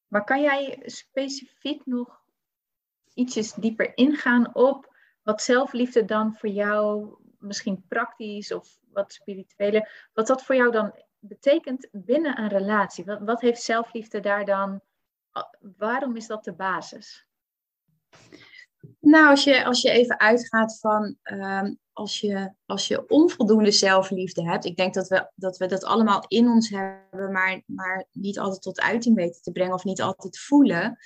[0.07, 2.21] maar kan jij specifiek nog
[3.13, 7.13] ietsjes dieper ingaan op wat zelfliefde dan voor jou
[7.45, 13.05] misschien praktisch of wat spirituele, wat dat voor jou dan betekent binnen een relatie?
[13.05, 14.81] Wat, wat heeft zelfliefde daar dan,
[15.77, 17.27] waarom is dat de basis?
[18.99, 24.49] Nou, als je, als je even uitgaat van ehm, als, je, als je onvoldoende zelfliefde
[24.49, 28.39] hebt, ik denk dat we dat, we dat allemaal in ons hebben, maar, maar niet
[28.39, 30.97] altijd tot uiting weten te brengen of niet altijd voelen.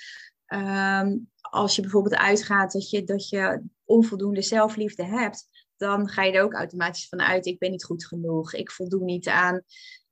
[0.46, 5.48] Ehm, als je bijvoorbeeld uitgaat dat je, dat je onvoldoende zelfliefde hebt,
[5.80, 9.04] dan ga je er ook automatisch van uit, ik ben niet goed genoeg, ik voldoen
[9.04, 9.62] niet aan.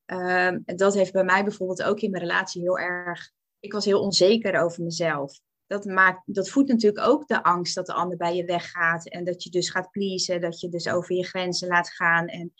[0.06, 4.00] Um, dat heeft bij mij bijvoorbeeld ook in mijn relatie heel erg, ik was heel
[4.00, 8.36] onzeker over mezelf dat, maakt, dat voedt natuurlijk ook de angst dat de ander bij
[8.36, 9.08] je weggaat.
[9.08, 12.26] En dat je dus gaat pleasen, dat je dus over je grenzen laat gaan.
[12.26, 12.52] En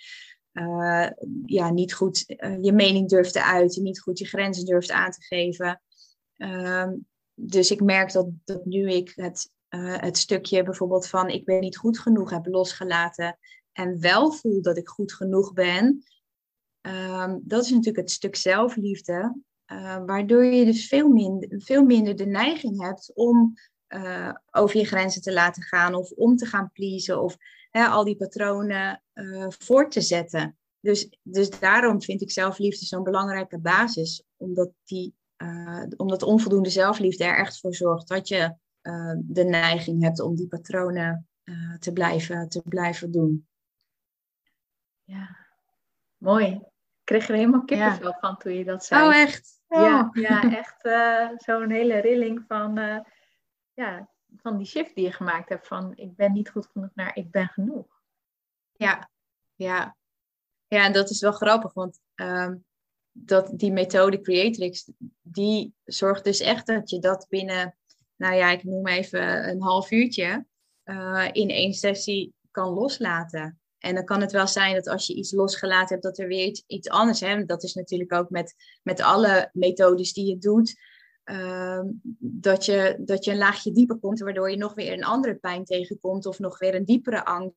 [0.53, 1.11] uh,
[1.45, 5.11] ja, niet goed uh, je mening durft te uiten, niet goed je grenzen durft aan
[5.11, 5.83] te geven.
[6.37, 6.89] Uh,
[7.35, 11.61] dus ik merk dat, dat nu ik het, uh, het stukje bijvoorbeeld van ik ben
[11.61, 13.39] niet goed genoeg heb losgelaten.
[13.73, 16.03] En wel voel dat ik goed genoeg ben.
[16.81, 19.41] Ehm, dat is natuurlijk het stuk zelfliefde.
[19.73, 23.55] Uh, waardoor je dus veel minder, veel minder de neiging hebt om
[23.89, 27.37] uh, over je grenzen te laten gaan of om te gaan pleasen of
[27.71, 29.03] hè, al die patronen
[29.49, 30.59] voort te zetten.
[30.81, 35.15] Dus, dus daarom vind ik zelfliefde zo'n belangrijke basis, omdat, die,
[35.97, 38.57] omdat onvoldoende zelfliefde er echt voor zorgt dat je
[39.19, 41.29] de neiging hebt om die patronen
[41.79, 43.49] te, blijven, te blijven doen.
[45.05, 45.37] Ja,
[46.17, 46.61] mooi
[47.09, 49.09] kreeg er helemaal kippenvel van toen je dat zei.
[49.09, 49.61] Oh, echt?
[49.69, 53.01] Ja, ja, echt uh, zo'n hele rilling van, uh,
[53.75, 55.67] ja, van die shift die je gemaakt hebt.
[55.67, 58.03] Van ik ben niet goed genoeg naar ik ben genoeg.
[58.73, 59.11] Ja,
[59.55, 59.97] ja.
[60.67, 62.65] Ja, en dat is wel grappig, want um,
[63.13, 64.91] dat, die methode Creatrix,
[65.23, 67.77] die zorgt dus echt dat je dat binnen,
[68.19, 70.47] nou ja, ik noem even een half uurtje,
[70.85, 73.61] uh, in één sessie kan loslaten.
[73.79, 76.63] En dan kan het wel zijn dat als je iets losgelaten hebt, dat er weer
[76.67, 77.47] iets, anders is.
[77.47, 80.81] Dat is natuurlijk ook met, met alle methodes die je doet.
[81.25, 81.81] Uh,
[82.19, 85.65] dat, je, dat je een laagje dieper komt, waardoor je nog weer een andere pijn
[85.65, 87.57] tegenkomt of nog weer een diepere angst.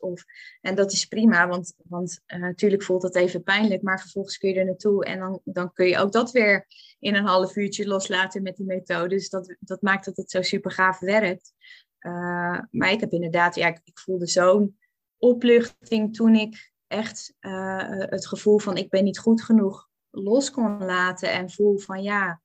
[0.00, 0.24] Of,
[0.60, 4.48] en dat is prima, want, want uh, natuurlijk voelt dat even pijnlijk, maar vervolgens kun
[4.48, 6.66] je er naartoe en dan, dan kun je ook dat weer
[6.98, 9.08] in een half uurtje loslaten met die methode.
[9.08, 11.52] Dus dat, dat maakt dat het zo super gaaf werkt.
[12.00, 14.78] Uh, maar ik heb inderdaad, ja, ik, voelde zo'n
[15.18, 20.84] opluchting toen ik echt uh, het gevoel van ik ben niet goed genoeg los kon
[20.84, 22.42] laten en voel van ja,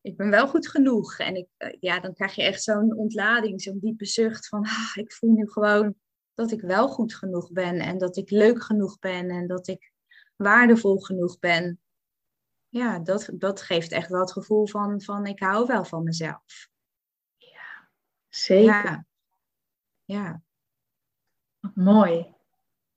[0.00, 1.18] ik ben wel goed genoeg.
[1.18, 1.46] En ik,
[1.80, 5.50] ja, dan krijg je echt zo'n ontlading, zo'n diepe zucht van ah, ik voel nu
[5.50, 5.94] gewoon
[6.34, 9.92] dat ik wel goed genoeg ben en dat ik leuk genoeg ben en dat ik
[10.36, 11.80] waardevol genoeg ben.
[12.68, 16.68] Ja, dat, dat geeft echt wel het gevoel van, van ik hou wel van mezelf.
[17.36, 17.90] Ja,
[18.28, 18.84] zeker.
[18.84, 19.06] Ja.
[20.04, 20.42] ja.
[21.74, 22.34] Mooi.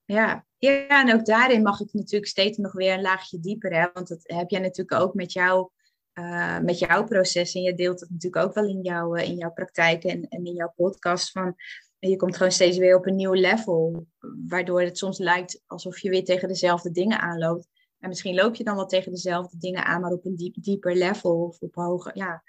[0.06, 0.46] Ja.
[0.60, 3.74] Ja, en ook daarin mag ik natuurlijk steeds nog weer een laagje dieper.
[3.74, 3.90] Hè?
[3.94, 5.70] Want dat heb jij natuurlijk ook met, jou,
[6.14, 7.54] uh, met jouw proces.
[7.54, 10.54] En je deelt het natuurlijk ook wel in, jou, in jouw praktijk en, en in
[10.54, 11.32] jouw podcast.
[11.32, 11.56] Van,
[12.00, 14.08] je komt gewoon steeds weer op een nieuw level.
[14.48, 17.68] Waardoor het soms lijkt alsof je weer tegen dezelfde dingen aanloopt.
[18.00, 20.96] En misschien loop je dan wel tegen dezelfde dingen aan, maar op een diep, dieper
[20.96, 22.18] level of op hoger.
[22.18, 22.44] Ja.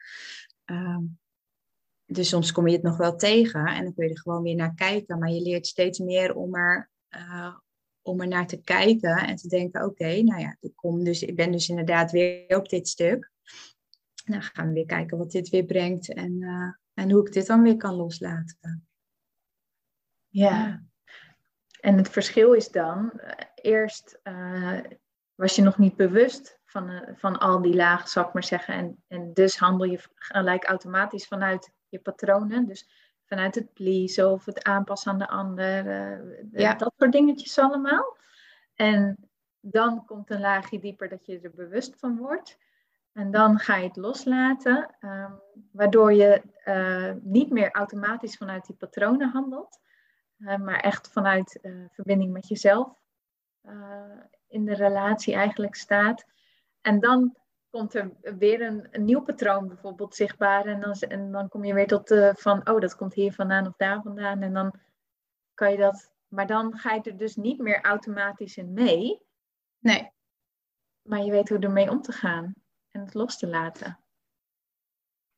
[0.70, 0.98] Uh,
[2.06, 4.54] dus soms kom je het nog wel tegen en dan kun je er gewoon weer
[4.54, 5.18] naar kijken.
[5.18, 7.56] Maar je leert steeds meer om er, uh,
[8.02, 11.37] om er naar te kijken en te denken: oké, nou ja, ik, kom dus, ik
[11.37, 13.30] ben dus inderdaad weer op dit stuk.
[14.24, 17.46] Dan gaan we weer kijken wat dit weer brengt en, uh, en hoe ik dit
[17.46, 18.88] dan weer kan loslaten.
[20.28, 20.82] Ja.
[21.80, 24.20] En het verschil is dan, uh, eerst
[25.34, 28.74] was je nog niet bewust van, van al die lagen, zal ik maar zeggen.
[28.74, 32.66] En, en dus handel je gelijk automatisch vanuit je patronen.
[32.66, 32.88] Dus
[33.24, 35.86] vanuit het pleasen of het aanpassen aan de ander.
[35.86, 36.74] Uh, ja.
[36.74, 38.16] Dat soort dingetjes allemaal.
[38.74, 39.28] En
[39.60, 42.58] dan komt een laagje dieper dat je er bewust van wordt.
[43.12, 45.40] En dan ga je het loslaten, um,
[45.72, 46.42] waardoor je
[47.22, 49.80] niet meer automatisch vanuit die patronen handelt,
[50.38, 52.98] maar echt vanuit verbinding met jezelf
[54.48, 56.24] in de relatie eigenlijk staat.
[56.81, 57.37] En dan
[57.70, 60.66] komt er weer een, een, nieuw patroon bijvoorbeeld zichtbaar.
[60.66, 63.66] En dan, en dan kom je weer tot de van, oh, dat komt hier vandaan
[63.66, 64.42] of daar vandaan.
[64.42, 64.74] En dan
[65.55, 69.22] kan je dat, maar dan ga je er dus niet meer automatisch in mee.
[69.79, 70.12] Nee.
[71.03, 72.55] Maar je weet hoe ermee om te gaan
[72.88, 74.01] en het los te laten.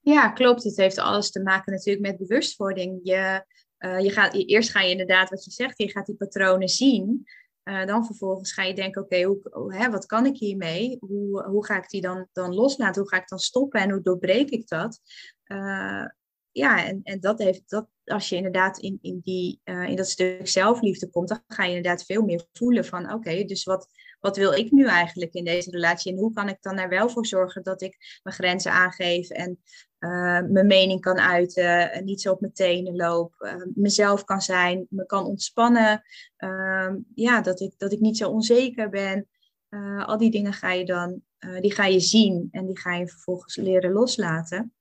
[0.01, 0.63] Ja, klopt.
[0.63, 3.01] Het heeft alles te maken natuurlijk met bewustwording.
[3.03, 3.45] Je,
[3.81, 7.27] uh, je gaat, eerst ga je inderdaad, wat je zegt, je gaat die patronen zien.
[7.65, 10.97] Uh, dan vervolgens ga je denken, oké, okay, wat kan ik hiermee?
[11.01, 13.01] Hoe, hoe ga ik die dan, dan loslaten?
[13.01, 15.01] Hoe ga ik dan stoppen en hoe doorbreek ik dat?
[15.47, 16.07] Uh,
[16.53, 20.49] ja, en, en dat heeft, dat, als je inderdaad in, in, die, in dat stuk
[20.49, 23.89] zelfliefde komt, dan ga je inderdaad veel meer voelen van, oké, dus wat,
[24.21, 26.13] wat wil ik nu eigenlijk in deze relatie?
[26.13, 29.61] En hoe kan ik dan er wel voor zorgen dat ik mijn grenzen aangeef en
[30.01, 34.43] uh, mijn mening kan uiten, en niet zo op mijn tenen loop, uh, mezelf kan
[34.43, 36.03] zijn, me kan ontspannen,
[36.39, 39.29] uh, ja, dat ik, dat ik niet zo onzeker ben.
[39.69, 41.23] Eh, al die dingen ga je dan,
[41.61, 44.75] die ga je zien en die ga je vervolgens leren loslaten.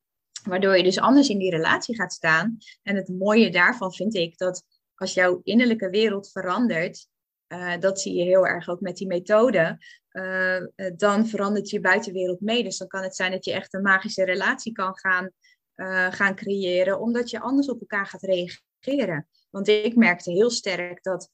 [0.43, 2.58] Waardoor je dus anders in die relatie gaat staan.
[2.84, 4.63] En het mooie daarvan vind ik dat
[4.95, 7.08] als jouw innerlijke wereld verandert,
[7.54, 9.78] uh, dat zie je heel erg ook met die methode.
[10.12, 12.64] Uh, dan verandert je buitenwereld mee.
[12.64, 15.32] Dus dan kan het zijn dat je echt een magische relatie kan gaan,
[16.10, 19.28] gaan creëren, omdat je anders op elkaar gaat reageren.
[19.50, 21.32] Want ik merkte heel sterk dat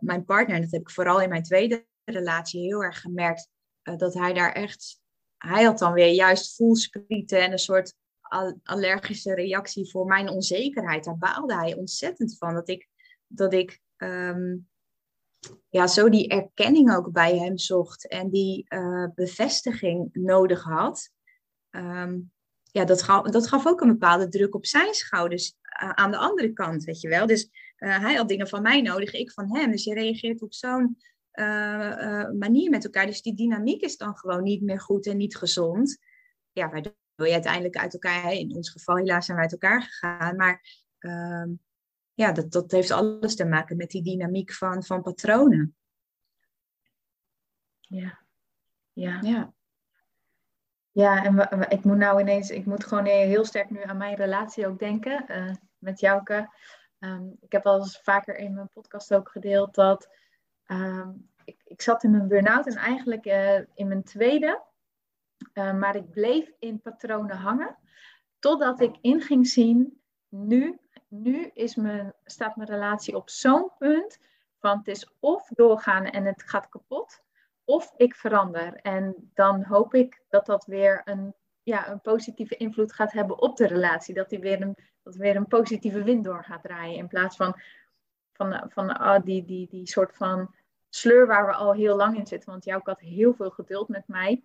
[0.00, 3.48] mijn partner, en dat heb ik vooral in mijn tweede relatie heel erg gemerkt,
[3.82, 5.00] dat hij daar echt,
[5.36, 7.94] hij had dan weer juist voelsprieten en een soort
[8.62, 11.04] allergische reactie voor mijn onzekerheid.
[11.04, 12.54] Daar baalde hij ontzettend van.
[12.54, 12.88] Dat ik,
[13.26, 14.68] dat ik um,
[15.68, 21.10] ja, zo die erkenning ook bij hem zocht en die uh, bevestiging nodig had.
[21.70, 26.10] Um, ja, dat gaf, dat gaf ook een bepaalde druk op zijn schouders uh, aan
[26.10, 27.26] de andere kant, weet je wel.
[27.26, 29.70] Dus uh, hij had dingen van mij nodig, ik van hem.
[29.70, 30.96] Dus je reageert op zo'n
[32.38, 33.06] manier met elkaar.
[33.06, 35.98] Dus die dynamiek is dan gewoon niet meer goed en niet gezond.
[36.52, 40.36] Ja, waardoor je uiteindelijk uit elkaar, in ons geval helaas zijn we uit elkaar gegaan.
[40.36, 41.44] Maar uh,
[42.14, 45.76] ja, dat, dat heeft alles te maken met die dynamiek van, van patronen.
[47.80, 48.18] Ja.
[48.92, 49.18] Ja.
[49.22, 49.52] Ja.
[50.90, 54.66] Ja, en ik moet nou ineens, ik moet gewoon heel sterk nu aan mijn relatie
[54.66, 56.48] ook denken uh, met Jouke.
[56.98, 60.08] Um, ik heb al eens vaker in mijn podcast ook gedeeld dat
[60.66, 64.62] um, ik, ik zat in een burn-out en eigenlijk uh, in mijn tweede,
[65.54, 67.76] uh, maar ik bleef in patronen hangen
[68.38, 70.78] totdat ik in ging zien, nu
[71.22, 74.18] nu is mijn, staat mijn relatie op zo'n punt
[74.58, 77.22] van het is of doorgaan en het gaat kapot,
[77.64, 78.74] of ik verander.
[78.74, 83.56] En dan hoop ik dat dat weer een, ja, een positieve invloed gaat hebben op
[83.56, 84.14] de relatie.
[84.14, 86.96] Dat, die weer een, dat weer een positieve wind door gaat draaien.
[86.96, 87.60] In plaats van,
[88.32, 90.54] van, van ah, die, die, die soort van
[90.88, 92.50] sleur waar we al heel lang in zitten.
[92.50, 94.44] Want jou had heel veel geduld met mij.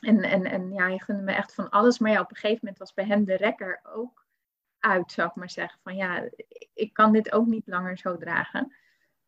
[0.00, 1.98] En, en, en ja, je gunde me echt van alles.
[1.98, 4.21] Maar ja, op een gegeven moment was bij hem de rekker ook
[4.82, 5.80] uit, zou ik maar zeggen.
[5.82, 6.28] Van ja,
[6.74, 8.72] ik kan dit ook niet langer zo dragen.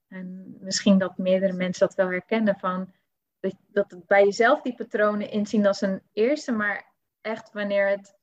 [0.08, 2.92] En misschien dat meerdere mensen dat wel herkennen van
[3.40, 3.54] dat,
[3.88, 8.16] dat bij jezelf die patronen inzien als een eerste, maar echt wanneer het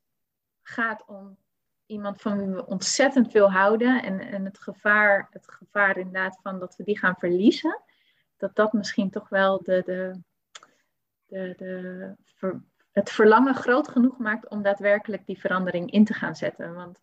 [0.62, 1.38] gaat om
[1.86, 6.60] iemand van wie we ontzettend veel houden en, en het, gevaar, het gevaar inderdaad van
[6.60, 7.82] dat we die gaan verliezen,
[8.38, 10.22] dat dat misschien toch wel de, de,
[11.26, 12.16] de, de
[12.92, 16.74] het verlangen groot genoeg maakt om daadwerkelijk die verandering in te gaan zetten.
[16.74, 17.00] Want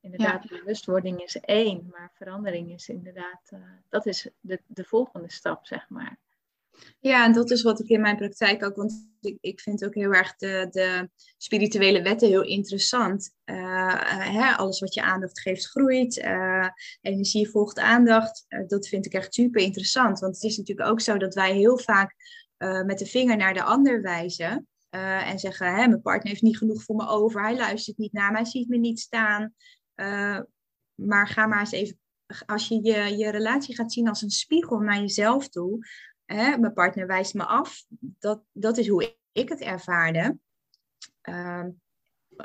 [0.00, 3.52] inderdaad, bewustwording is één, maar verandering is inderdaad,
[3.88, 6.18] dat is de, de volgende stap, zeg maar.
[7.00, 9.94] Ja, en dat is wat ik in mijn praktijk ook, want ik, ik vind ook
[9.94, 13.34] heel erg de, de spirituele wetten heel interessant.
[13.44, 13.94] Uh,
[14.32, 16.68] hè, alles wat je aandacht geeft groeit, uh,
[17.00, 18.44] energie volgt aandacht.
[18.66, 21.78] dat vind ik echt super interessant, want het is natuurlijk ook zo dat wij heel
[21.78, 22.14] vaak
[22.84, 24.68] met de vinger naar de ander wijzen.
[24.90, 28.30] en zeggen, hè, mijn partner heeft niet genoeg voor me over, hij luistert niet naar
[28.30, 29.54] me, hij ziet me niet staan.
[30.94, 31.98] Maar ga maar eens even,
[32.46, 35.86] als je, je je relatie gaat zien als een spiegel naar jezelf toe,
[36.24, 37.84] hè, mijn partner wijst me af.
[37.98, 40.38] Dat, dat is hoe ik het ervaarde.
[41.20, 41.70] Ehm,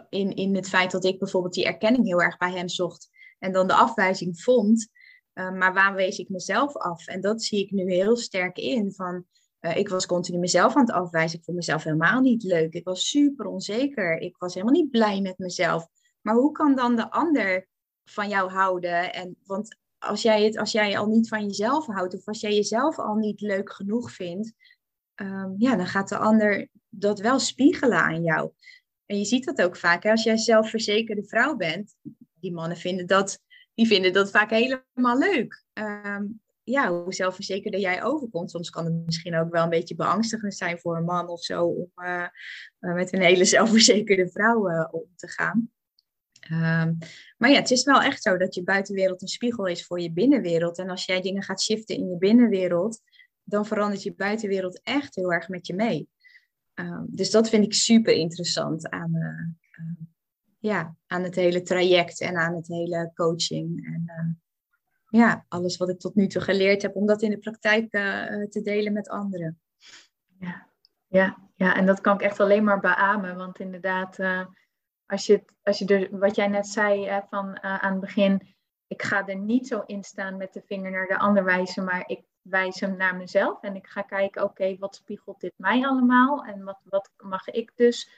[0.10, 3.52] in, in het feit dat ik bijvoorbeeld die erkenning heel erg bij hem zocht en
[3.52, 4.89] dan de afwijzing vond.
[5.34, 7.08] Uh, maar waar wees ik mezelf af?
[7.08, 8.94] En dat zie ik nu heel sterk in.
[8.94, 9.26] Van,
[9.62, 11.39] uh, ik was continu mezelf aan het afwijzen.
[11.39, 12.74] Ik vond mezelf helemaal niet leuk.
[12.74, 14.18] Ik was super onzeker.
[14.18, 15.88] Ik was helemaal niet blij met mezelf.
[16.25, 17.67] Maar hoe kan dan de ander
[18.03, 19.13] van jou houden?
[19.13, 22.53] En, want als jij, het, als jij al niet van jezelf houdt of als jij
[22.53, 24.53] jezelf al niet leuk genoeg vindt,
[25.15, 28.51] um, ja, dan gaat de ander dat wel spiegelen aan jou.
[29.05, 30.03] En je ziet dat ook vaak.
[30.03, 30.11] Hè?
[30.11, 31.95] Als jij zelfverzekerde vrouw bent,
[32.33, 33.39] die mannen vinden dat,
[33.73, 35.63] die vinden dat vaak helemaal leuk.
[35.73, 38.51] Um, ja, hoe zelfverzekerder jij overkomt.
[38.51, 41.65] Soms kan het misschien ook wel een beetje beangstigend zijn voor een man of zo
[41.65, 42.27] om uh,
[42.79, 45.69] met een hele zelfverzekerde vrouw uh, om te gaan.
[46.49, 46.93] Ehm,
[47.38, 50.12] maar ja, het is wel echt zo dat je buitenwereld een spiegel is voor je
[50.12, 50.77] binnenwereld.
[50.77, 53.01] En als jij dingen gaat shiften in je binnenwereld,
[53.43, 56.10] dan verandert je buitenwereld echt heel erg met je mee.
[56.73, 59.86] Ehm, dus dat vind ik super interessant aan, uh,
[60.60, 63.86] ja, aan het hele traject en aan het hele coaching.
[63.86, 64.34] En uh,
[65.21, 67.89] ja, alles wat ik tot nu toe geleerd heb, om dat in de praktijk
[68.49, 69.60] te delen met anderen.
[70.39, 70.73] Ja.
[71.08, 73.36] Ja, ja, en dat kan ik echt alleen maar beamen.
[73.36, 74.17] Want inderdaad,
[75.08, 78.56] als je, als je wat jij net zei van, uh, aan het begin,
[78.88, 82.04] ik ga er niet zo in staan met de vinger naar de ander wijzen, maar
[82.08, 86.46] ik wijs hem naar mezelf en ik ga kijken, oké, wat spiegelt dit mij allemaal
[86.46, 88.10] en wat, wat mag ik dus,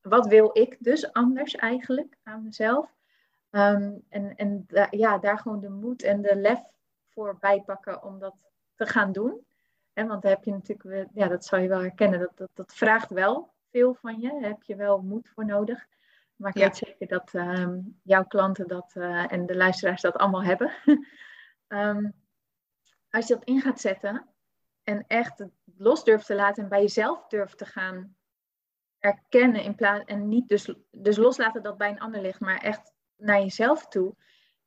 [0.00, 2.96] wat wil ik dus anders eigenlijk aan mezelf?
[3.50, 6.60] Um, en en ja, daar gewoon de moed en de lef
[7.08, 8.34] voor bijpakken om dat
[8.74, 9.46] te gaan doen.
[9.92, 12.74] En want dan heb je natuurlijk, ja, dat zal je wel herkennen, dat, dat, dat
[12.74, 15.86] vraagt wel veel van je, daar heb je wel moed voor nodig.
[16.38, 20.42] Maar ik weet zeker dat ehm, jouw klanten dat uh, en de luisteraars dat allemaal
[20.42, 20.72] hebben.
[21.68, 22.12] um,
[23.10, 24.26] als je dat in gaat zetten
[24.82, 28.16] en echt het los durft te laten en bij jezelf durft te gaan
[28.98, 32.92] erkennen in plaats en niet dus, dus loslaten dat bij een ander ligt, maar echt
[33.16, 34.14] naar jezelf toe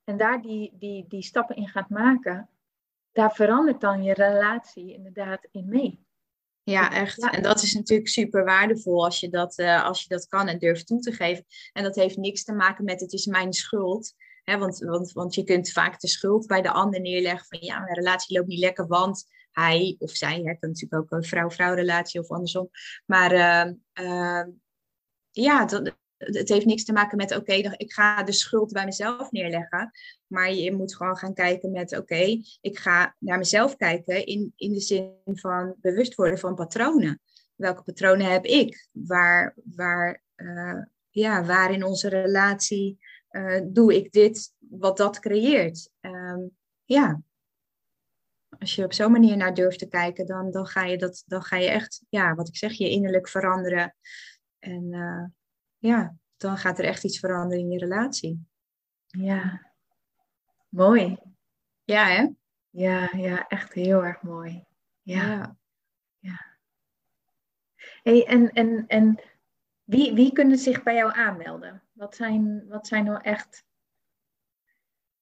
[0.04, 2.50] en daar die, die, die stappen in gaat maken,
[3.12, 6.06] daar verandert dan je relatie inderdaad in mee.
[6.64, 7.30] Ja, echt.
[7.30, 10.58] En dat is natuurlijk super waardevol als je, dat, uh, als je dat kan en
[10.58, 11.44] durft toe te geven.
[11.72, 14.14] En dat heeft niks te maken met het is mijn schuld.
[14.44, 17.80] Hè, want, want, want je kunt vaak de schuld bij de ander neerleggen van ja,
[17.80, 21.74] mijn relatie loopt niet lekker, want hij of zij, hè, kan natuurlijk ook een vrouw-vrouw
[21.74, 22.70] relatie of andersom.
[23.06, 23.72] Maar uh,
[24.06, 24.44] uh,
[25.30, 29.30] ja, dat, het heeft niks te maken met, oké, ik ga de schuld bij mezelf
[29.30, 29.90] neerleggen.
[30.26, 34.72] Maar je moet gewoon gaan kijken met, oké, ik ga naar mezelf kijken in, in
[34.72, 37.20] de zin van bewust worden van patronen.
[37.54, 38.88] Welke patronen heb ik?
[38.92, 42.98] Waar, waar, uh, ja, waar in onze relatie
[43.30, 45.90] uh, doe ik dit, wat dat creëert?
[46.00, 47.22] Um, ja,
[48.58, 51.42] als je op zo'n manier naar durft te kijken, dan, dan, ga je dat, dan
[51.42, 53.94] ga je echt, ja, wat ik zeg, je innerlijk veranderen.
[54.58, 55.24] En uh,
[55.82, 58.46] ja, dan gaat er echt iets veranderen in je relatie.
[59.06, 59.72] Ja,
[60.68, 61.16] mooi.
[61.84, 62.28] Ja, hè?
[62.70, 64.64] Ja, ja, echt heel erg mooi.
[65.02, 65.56] Ja.
[66.18, 66.56] ja.
[68.02, 69.20] Hey, en en, en
[69.84, 71.82] wie, wie kunnen zich bij jou aanmelden?
[71.92, 73.64] Wat zijn, wat zijn nou echt.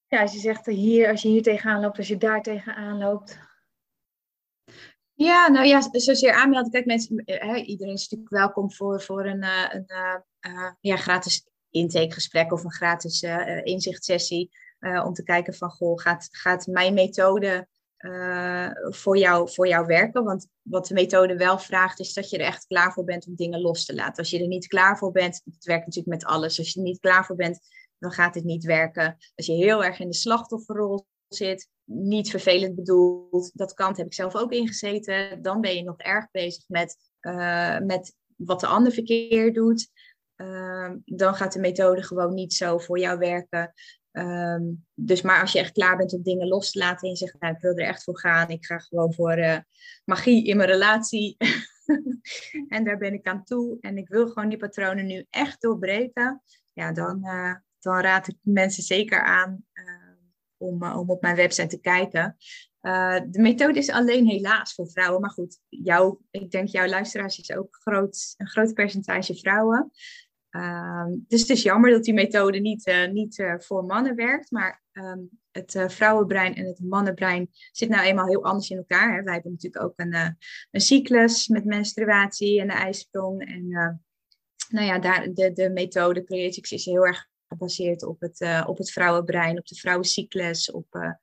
[0.06, 3.38] Ja, als je zegt hier, als je hier tegenaan loopt, als je daar tegenaan loopt.
[5.22, 6.70] Ja, nou ja, zozeer aanmelden.
[6.70, 9.84] Kijk, mensen, eh, hè, iedereen is natuurlijk welkom voor, voor een, eh, een,
[10.46, 14.50] uh, ja, gratis intakegesprek of een gratis uh, inzichtsessie.
[15.04, 17.68] om te kijken van, goh, gaat, gaat mijn methode
[18.90, 20.24] voor, jou, voor jou werken?
[20.24, 23.34] Want wat de methode wel vraagt, is dat je er echt klaar voor bent om
[23.34, 24.16] dingen los te laten.
[24.16, 26.58] Als je er niet klaar voor bent, het werkt natuurlijk met alles.
[26.58, 27.60] Als je er niet klaar voor bent,
[27.98, 29.16] dan gaat het niet werken.
[29.34, 34.14] Als je heel erg in de slachtofferrol zit, niet vervelend bedoeld, dat kant heb ik
[34.14, 38.92] zelf ook ingezeten, dan ben je nog erg bezig met, uh, met wat de ander
[38.92, 39.90] verkeerd doet.
[40.36, 43.72] Uh, dan gaat de methode gewoon niet zo voor jou werken.
[44.12, 44.56] Uh,
[44.94, 47.40] dus maar als je echt klaar bent om dingen los te laten en je zegt,
[47.40, 49.58] nou, ik wil er echt voor gaan, ik ga gewoon voor uh,
[50.04, 51.36] magie in mijn relatie.
[52.68, 56.42] en daar ben ik aan toe en ik wil gewoon die patronen nu echt doorbreken.
[56.72, 57.20] Ja, dan,
[57.78, 59.64] dan raad ik mensen zeker aan
[60.60, 62.36] om, om op mijn website te kijken.
[63.30, 65.20] de methode is alleen helaas voor vrouwen.
[65.20, 69.90] Maar goed, jou, ik denk jouw luisteraars is ook groot, een groot percentage vrouwen.
[70.50, 74.50] Ehm, dus het is jammer dat die methode niet, uh, niet uh, voor mannen werkt.
[74.50, 79.16] Maar um, het uh, vrouwenbrein en het mannenbrein zit nou eenmaal heel anders in elkaar.
[79.16, 79.22] Hè.
[79.22, 80.14] Wij hebben natuurlijk ook een,
[80.70, 83.46] een cyclus met menstruatie en de ijsprong.
[83.46, 83.68] En
[84.68, 88.90] nou ja, daar, de, de methode Creatix is heel erg gebaseerd op het, op het
[88.90, 91.16] vrouwenbrein, op de vrouwencyclus, op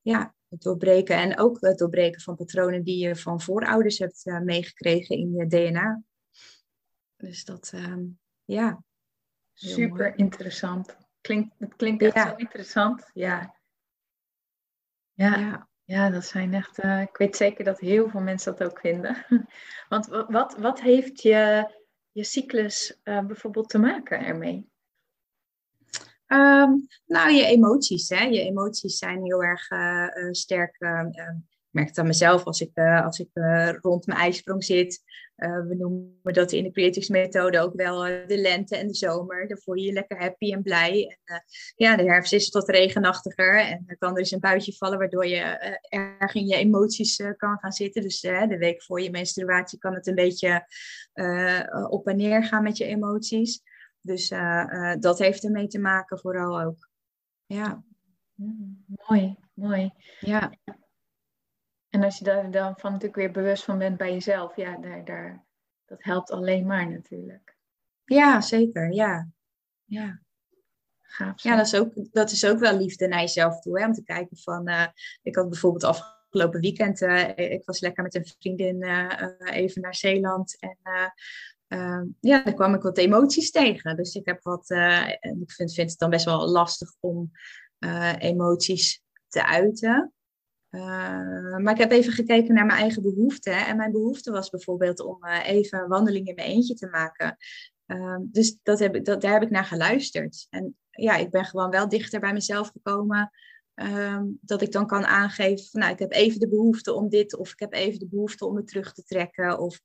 [0.00, 5.16] ja, het doorbreken en ook het doorbreken van patronen die je van voorouders hebt meegekregen
[5.16, 6.02] in je DNA.
[7.16, 8.04] Dus dat, ehm,
[8.44, 8.82] ja.
[9.52, 10.96] Super interessant.
[11.20, 13.10] Klinkt, het klinkt echt zo interessant.
[13.14, 13.56] Ja.
[15.12, 15.68] Ja, ja.
[15.84, 16.84] ja dat zijn echt.
[16.84, 19.26] Uh, ik weet zeker dat heel veel mensen dat ook vinden.
[19.88, 21.70] Want wat, wat heeft je,
[22.10, 24.70] je cyclus uh, bijvoorbeeld te maken ermee?
[26.32, 28.08] Um, nou, je emoties.
[28.08, 28.24] Hè?
[28.24, 32.78] Je emoties zijn heel erg uh, sterk ehm, ik merk het aan mezelf als ik,
[33.04, 33.28] als ik
[33.80, 35.02] rond mijn ijsprong zit.
[35.36, 39.48] We noemen dat in de Creatives methode ook wel de lente en de zomer.
[39.48, 41.18] Dan voel je je lekker happy en blij.
[41.24, 41.44] En,
[41.76, 43.58] ja, de herfst is wat regenachtiger.
[43.58, 45.40] En dan kan er eens een buitje vallen waardoor je
[45.88, 48.02] erg in je emoties kan gaan zitten.
[48.02, 50.66] Dus de week voor je menstruatie kan het een beetje
[51.88, 53.62] op en neer gaan met je emoties.
[54.02, 54.28] Dus
[54.98, 56.88] dat heeft ermee te maken vooral ook.
[57.46, 57.84] Ja.
[58.34, 59.92] Mm, mooi, mooi.
[60.20, 60.52] Ja.
[61.88, 65.04] En als je daar dan van natuurlijk weer bewust van bent bij jezelf, ja, daar,
[65.04, 65.44] daar,
[65.84, 67.56] dat helpt alleen maar natuurlijk.
[68.04, 68.92] Ja, zeker.
[68.92, 69.28] Ja.
[69.84, 70.20] Ja.
[71.00, 71.42] Gaaf.
[71.42, 73.80] Ja, dat is, ook, dat is ook wel liefde naar jezelf toe.
[73.80, 73.86] Hè?
[73.86, 74.86] Om te kijken van, uh,
[75.22, 79.94] ik had bijvoorbeeld afgelopen weekend, uh, ik was lekker met een vriendin uh, even naar
[79.94, 80.56] Zeeland.
[80.60, 80.78] En
[81.78, 83.96] ehm, ja, daar kwam ik wat emoties tegen.
[83.96, 87.30] Dus ik heb wat, en ik vind, vind het dan best wel lastig om
[88.18, 90.12] emoties te uiten.
[90.74, 93.66] Uh, maar ik heb even gekeken naar mijn eigen behoeften.
[93.66, 97.36] En mijn behoefte was bijvoorbeeld om uh, even een wandeling in mijn eentje te maken.
[97.86, 100.46] Uh, dus dat heb ik, dat, daar heb ik naar geluisterd.
[100.50, 103.30] En ja, ik ben gewoon wel dichter bij mezelf gekomen.
[103.74, 107.36] Ehm, dat ik dan kan aangeven, van, nou, ik heb even de behoefte om dit.
[107.36, 109.58] Of ik heb even de behoefte om me terug te trekken.
[109.58, 109.80] Of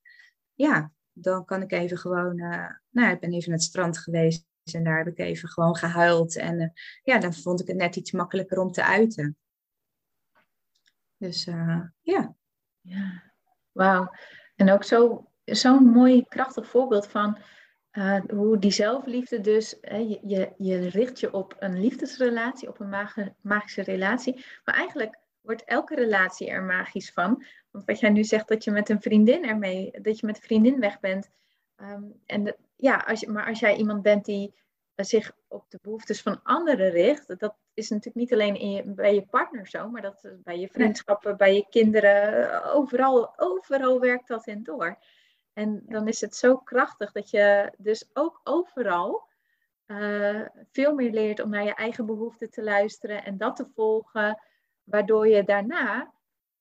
[0.53, 0.91] ja,
[1.22, 2.38] dan kan ik even gewoon...
[2.39, 4.45] Uh, nou, ik ben even het strand geweest.
[4.74, 6.38] En daar heb ik even gewoon gehuild.
[6.38, 9.38] En ja, dan vond ik het net iets makkelijker om te uiten.
[11.18, 12.36] Dus uh, ja.
[12.82, 13.24] Ja,
[13.72, 14.11] wauw.
[14.55, 17.38] En ook zo, zo'n mooi, krachtig voorbeeld van
[18.30, 19.78] hoe die zelfliefde dus,
[20.22, 24.45] je, je, richt je op een liefdesrelatie, op een magische relatie.
[24.63, 27.43] Maar eigenlijk wordt elke relatie er magisch van.
[27.78, 30.43] Want wat jij nu zegt, dat je met een vriendin ermee, dat je met een
[30.43, 31.30] vriendin weg bent.
[31.82, 34.53] Um, en ja, als je, maar als jij iemand bent die
[34.95, 39.13] zich op de behoeftes van anderen richt, dat is natuurlijk niet alleen in je, bij
[39.13, 44.47] je partner zo, maar dat bij je vriendschappen, bij je kinderen, overal, overal werkt dat
[44.47, 44.97] in door.
[45.53, 49.28] En dan is het zo krachtig dat je dus ook overal
[49.88, 54.41] uh, veel meer leert om naar je eigen behoeften te luisteren en dat te volgen,
[54.84, 56.15] waardoor je daarna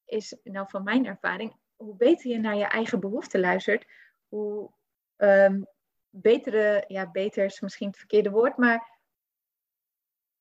[0.07, 3.87] is, nou van mijn ervaring, hoe beter je naar je eigen behoeften luistert,
[4.29, 4.71] hoe
[5.17, 5.67] um,
[6.09, 9.01] betere, ja, beter is misschien het verkeerde woord, maar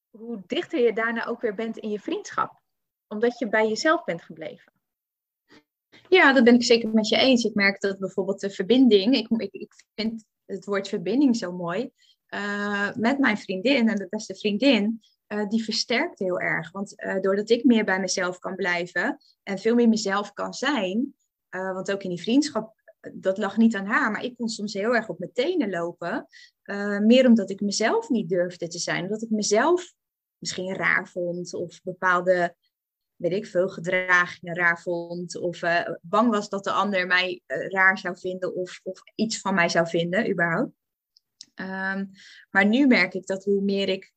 [0.10, 2.64] hoe dichter je daarna ook weer bent in je vriendschap.
[3.08, 4.74] Omdat je bij jezelf bent gebleven.
[6.10, 7.44] Ja, dat ben ik zeker met je eens.
[7.44, 11.92] Ik merk dat bijvoorbeeld de verbinding, ik, ik, ik vind het woord verbinding zo mooi,
[12.30, 16.72] uh, met mijn vriendin en de beste vriendin, uh, die versterkt heel erg.
[16.72, 21.16] Want uh, doordat ik meer bij mezelf kan blijven en veel meer mezelf kan zijn,
[21.50, 22.74] want ook in die vriendschap
[23.14, 26.28] dat lag niet aan haar, maar ik kon soms heel erg op mijn tenen lopen.
[27.02, 29.04] Meer omdat ik mezelf niet durfde te zijn.
[29.04, 29.94] Omdat ik mezelf
[30.38, 32.56] misschien raar vond of bepaalde,
[33.16, 35.36] weet ik veel, gedragingen raar vond.
[35.36, 35.60] Of
[36.02, 39.88] bang was dat de ander mij raar zou vinden of, of iets van mij zou
[39.88, 40.74] vinden, überhaupt.
[41.56, 42.12] Um,
[42.50, 44.14] maar nu merk ik dat hoe meer ik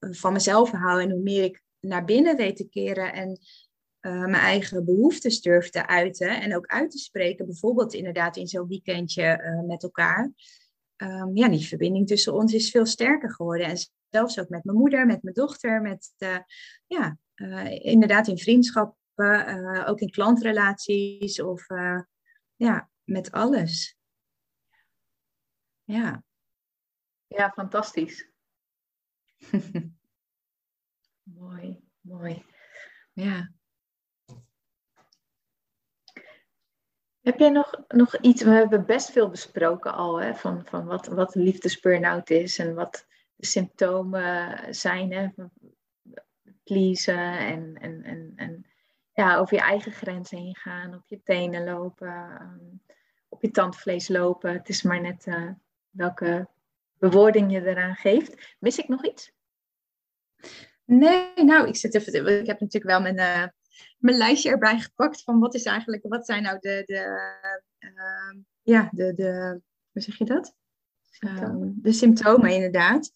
[0.00, 3.28] van mezelf hou en hoe meer ik naar binnen weet te keren en
[4.00, 8.46] uh, mijn eigen behoeftes durf te uiten en ook uit te spreken, bijvoorbeeld inderdaad in
[8.46, 10.32] zo'n weekendje uh, met elkaar.
[10.96, 13.66] Um, ja, die verbinding tussen ons is veel sterker geworden.
[13.66, 13.76] En
[14.08, 16.14] zelfs ook met mijn moeder, met mijn dochter, met
[16.86, 17.18] ja,
[17.80, 21.66] inderdaad in vriendschappen, ook in klantrelaties of
[22.56, 23.96] ja, met alles.
[25.84, 26.24] Ja.
[27.26, 28.27] Ja, fantastisch.
[31.38, 32.44] mooi, mooi.
[33.12, 33.52] Ja.
[37.20, 41.06] Heb jij nog, nog iets, we hebben best veel besproken al, hè, van, van wat,
[41.06, 45.12] wat liefdesburn-out is en wat de symptomen zijn.
[45.12, 45.28] Hè?
[46.62, 48.66] Pleasen en, en, en, en
[49.12, 52.94] ja, over je eigen grens heen gaan, op je tenen lopen, ehm,
[53.28, 54.52] op je tandvlees lopen.
[54.52, 55.50] Het is maar net uh,
[55.90, 56.48] welke
[56.98, 58.56] bewoording je eraan geeft.
[58.58, 59.32] Mis ik nog iets?
[60.84, 62.40] Nee, nou, ik zit even.
[62.40, 63.48] Ik heb natuurlijk wel mijn, uh,
[63.98, 67.18] mijn lijstje erbij gepakt van wat is eigenlijk, wat zijn nou de, de
[67.78, 69.60] uh, ja, de, de,
[69.92, 70.54] hoe zeg je dat?
[71.10, 71.68] Symptomen.
[71.68, 73.12] Uh, de symptomen, inderdaad.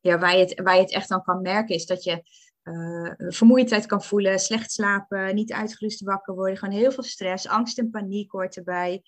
[0.00, 2.22] ja, waar je, het, waar je het echt dan kan merken is dat je
[2.64, 7.78] uh, vermoeidheid kan voelen, slecht slapen, niet uitgerust wakker worden, gewoon heel veel stress, angst
[7.78, 9.02] en paniek hoort erbij.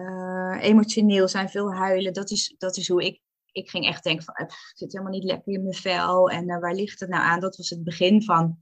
[0.00, 2.12] Uh, emotioneel zijn, veel huilen.
[2.12, 3.20] Dat is, dat is hoe ik.
[3.52, 6.30] Ik ging echt denken van, ik zit helemaal niet lekker in mijn vel.
[6.30, 7.40] En uh, waar ligt het nou aan?
[7.40, 8.58] Dat was het begin van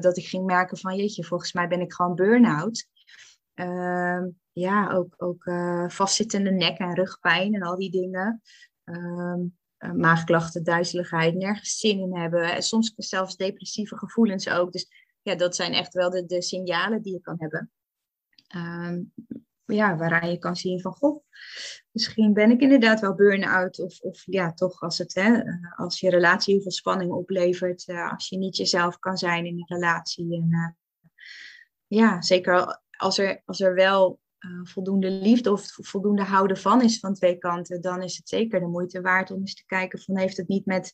[0.00, 2.88] dat ik ging merken van, jeetje, volgens mij ben ik gewoon burn-out.
[3.54, 5.42] Ehm, ja, ook, ook
[5.92, 8.42] vastzittende nek en rugpijn en al die dingen.
[8.84, 9.40] Ehm,
[9.92, 12.54] maagklachten, duizeligheid, nergens zin in hebben.
[12.54, 14.72] En soms zelfs depressieve gevoelens ook.
[14.72, 14.86] Dus
[15.22, 17.70] ja, dat zijn echt wel de, de signalen die je kan hebben.
[18.46, 19.02] Ehm,
[19.66, 21.24] ja, waaraan je kan zien van, goh,
[21.90, 23.80] misschien ben ik inderdaad wel burn-out.
[23.80, 27.88] Of, of ja, toch als, het, hè, eh, als je relatie heel veel spanning oplevert.
[27.88, 30.34] Uh, als je niet jezelf kan zijn in een relatie.
[30.34, 30.68] En, uh,
[31.86, 34.22] ja, zeker als er, als er wel
[34.62, 38.66] voldoende liefde of voldoende houden van is van twee kanten, dan is het zeker de
[38.66, 40.92] moeite waard om eens te kijken van heeft het niet met,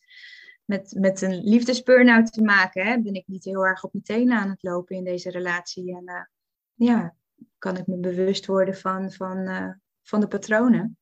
[0.65, 2.87] met, met een liefdesburn-out te maken?
[2.87, 3.01] Hè?
[3.01, 5.97] Ben ik niet heel erg op mijn tenen aan het lopen in deze relatie?
[5.97, 6.31] En
[6.75, 7.15] ja,
[7.59, 9.73] kan ik me bewust worden van, van, uh,
[10.03, 10.99] van de patronen?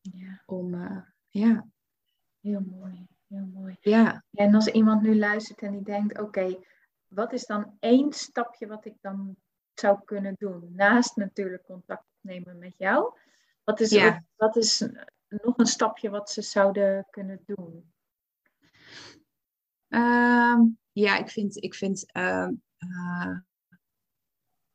[0.00, 0.42] Ja.
[0.46, 0.74] Om,
[1.28, 1.66] ja.
[2.40, 3.76] Heel mooi, heel mooi.
[3.80, 4.24] Ja.
[4.30, 6.58] En als iemand nu luistert en die denkt, oké,
[7.08, 9.36] wat is dan één stapje wat ik dan
[9.74, 10.72] zou kunnen doen.
[10.74, 13.18] Naast natuurlijk contact opnemen met jou.
[13.64, 14.24] Wat is, ja.
[14.36, 14.88] wat is
[15.28, 17.92] nog een stapje wat ze zouden kunnen doen?
[19.88, 22.48] Um, ja, ik vind, ik vind uh,
[22.78, 23.38] uh,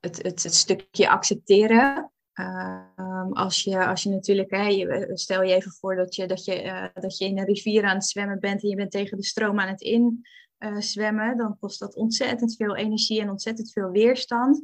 [0.04, 2.12] het, het, het, stukje accepteren.
[2.40, 6.62] Uh, als, je, als je natuurlijk, hè, stel je even voor dat je, dat, je,
[6.62, 9.24] eh, dat je in een rivier aan het zwemmen bent en je bent tegen de
[9.24, 10.28] stroom aan het in
[10.60, 14.64] uh, zwemmen, dan kost dat ontzettend veel energie en ontzettend veel weerstand.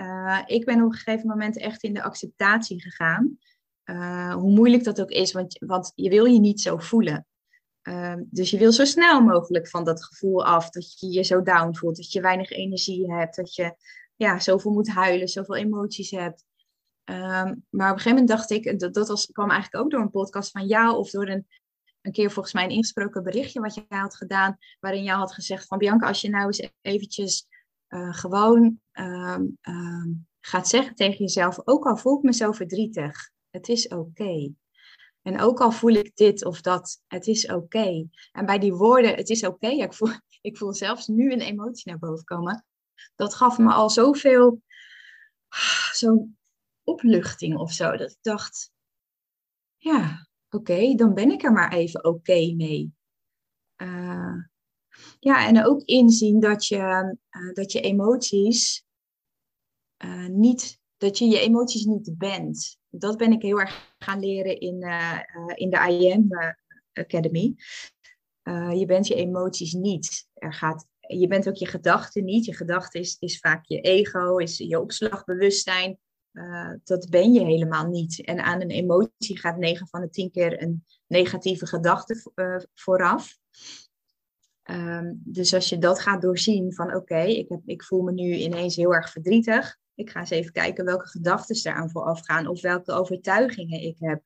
[0.00, 3.38] Uh, ik ben op een gegeven moment echt in de acceptatie gegaan.
[4.32, 7.26] Hoe moeilijk dat ook is, want, want je wil je niet zo voelen.
[7.82, 11.42] Uh, dus je wil zo snel mogelijk van dat gevoel af dat je je zo
[11.42, 13.74] down voelt, dat je weinig energie hebt, dat je
[14.20, 16.44] ja, zoveel moet huilen, zoveel emoties hebt.
[17.04, 20.10] Um, maar op een gegeven moment dacht ik, dat, dat kwam eigenlijk ook door een
[20.10, 21.46] podcast van jou of door een,
[22.00, 25.66] een keer volgens mij een ingesproken berichtje wat jij had gedaan, waarin jou had gezegd
[25.66, 27.46] van Bianca, als je nou eens eventjes
[27.88, 33.30] uh, gewoon um, um, gaat zeggen tegen jezelf, ook al voel ik me zo verdrietig,
[33.50, 34.52] het is oké.
[35.22, 38.08] En ook al voel ik dit of dat, het is oké.
[38.32, 41.90] En bij die woorden, het is oké, ik, voel, ik voel zelfs nu een emotie
[41.90, 42.64] naar boven komen.
[43.14, 44.62] Dat gaf me al zoveel,
[45.92, 46.38] zo'n
[46.84, 47.96] opluchting of zo.
[47.96, 48.72] Dat ik dacht,
[49.76, 52.94] ja, oké, dan ben ik er maar even oké mee.
[53.82, 54.44] Uh,
[55.18, 58.84] ja, en ook inzien dat je, uh, dat je emoties
[60.04, 62.78] uh, niet, dat je je emoties niet bent.
[62.88, 64.82] Dat ben ik heel erg gaan leren in,
[65.54, 66.28] in de IM
[66.92, 67.54] Academy.
[68.78, 70.28] je bent je emoties niet.
[70.34, 70.86] Er gaat,
[71.18, 72.44] je bent ook je gedachten niet.
[72.44, 75.98] Je gedachte is, is vaak je ego, is je opslagbewustzijn.
[76.84, 78.24] dat ben je helemaal niet.
[78.24, 82.22] En aan een emotie gaat 9 van de 10 keer een negatieve gedachte
[82.74, 83.38] vooraf.
[84.70, 88.76] Um, dus als je dat gaat doorzien van oké, ik, ik voel me nu ineens
[88.76, 89.78] heel erg verdrietig.
[89.94, 94.22] Ik ga eens even kijken welke gedachten eraan vooraf gaan of welke overtuigingen ik heb.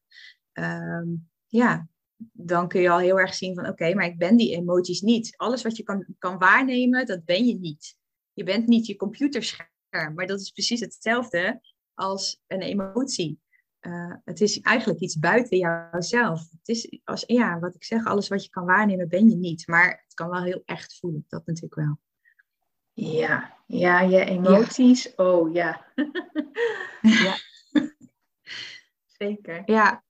[0.53, 1.89] Um, ja,
[2.33, 5.01] dan kun je al heel erg zien van oké, okay, maar ik ben die emoties
[5.01, 5.37] niet.
[5.37, 7.97] Alles wat je kan, kan waarnemen, dat ben je niet.
[8.33, 11.61] Je bent niet je computerscherm, maar dat is precies hetzelfde
[11.95, 13.43] als een emotie.
[13.81, 16.41] Uh, het is eigenlijk iets buiten jouzelf.
[16.51, 19.67] Het is, als, ja, wat ik zeg, alles wat je kan waarnemen ben je niet.
[19.67, 21.99] Maar het kan wel heel echt voelen, dat natuurlijk wel.
[22.93, 25.13] Ja, ja je emoties, ja.
[25.17, 25.87] oh ja.
[27.25, 27.37] ja.
[29.19, 29.63] Zeker.
[29.67, 30.04] Ja.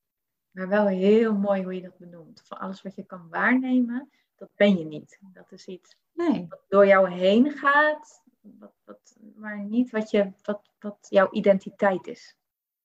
[0.54, 2.42] Maar wel heel mooi hoe je dat benoemt.
[2.44, 5.18] Van alles wat je kan waarnemen, dat ben je niet.
[5.20, 6.46] Dat is iets nee.
[6.48, 12.06] wat door jou heen gaat, wat, wat, maar niet wat, je, wat, wat jouw identiteit
[12.06, 12.36] is.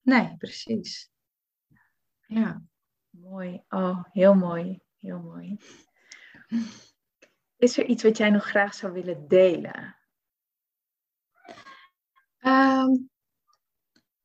[0.02, 1.10] Nee, precies.
[2.26, 2.62] Ja.
[3.10, 3.64] Mooi.
[3.68, 4.80] Oh, heel mooi.
[4.96, 5.58] Heel mooi.
[7.56, 9.96] Is er iets wat jij nog graag zou willen delen?
[12.40, 13.10] Um,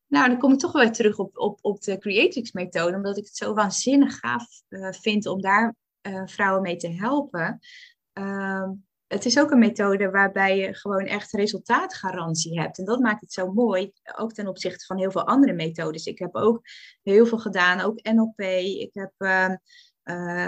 [0.08, 3.36] nou, dan kom ik toch weer terug op, op, op de Creatrix-methode, omdat ik het
[3.36, 7.60] zo waanzinnig gaaf uh, vind om daar uh, vrouwen mee te helpen.
[8.14, 8.70] Uh,
[9.08, 12.78] het is ook een methode waarbij je gewoon echt resultaatgarantie hebt.
[12.78, 16.06] En dat maakt het zo mooi, ook ten opzichte van heel veel andere methodes.
[16.06, 16.62] Ik heb ook
[17.03, 18.39] heel veel gedaan, ook NLP.
[18.80, 19.56] Ik heb, uh,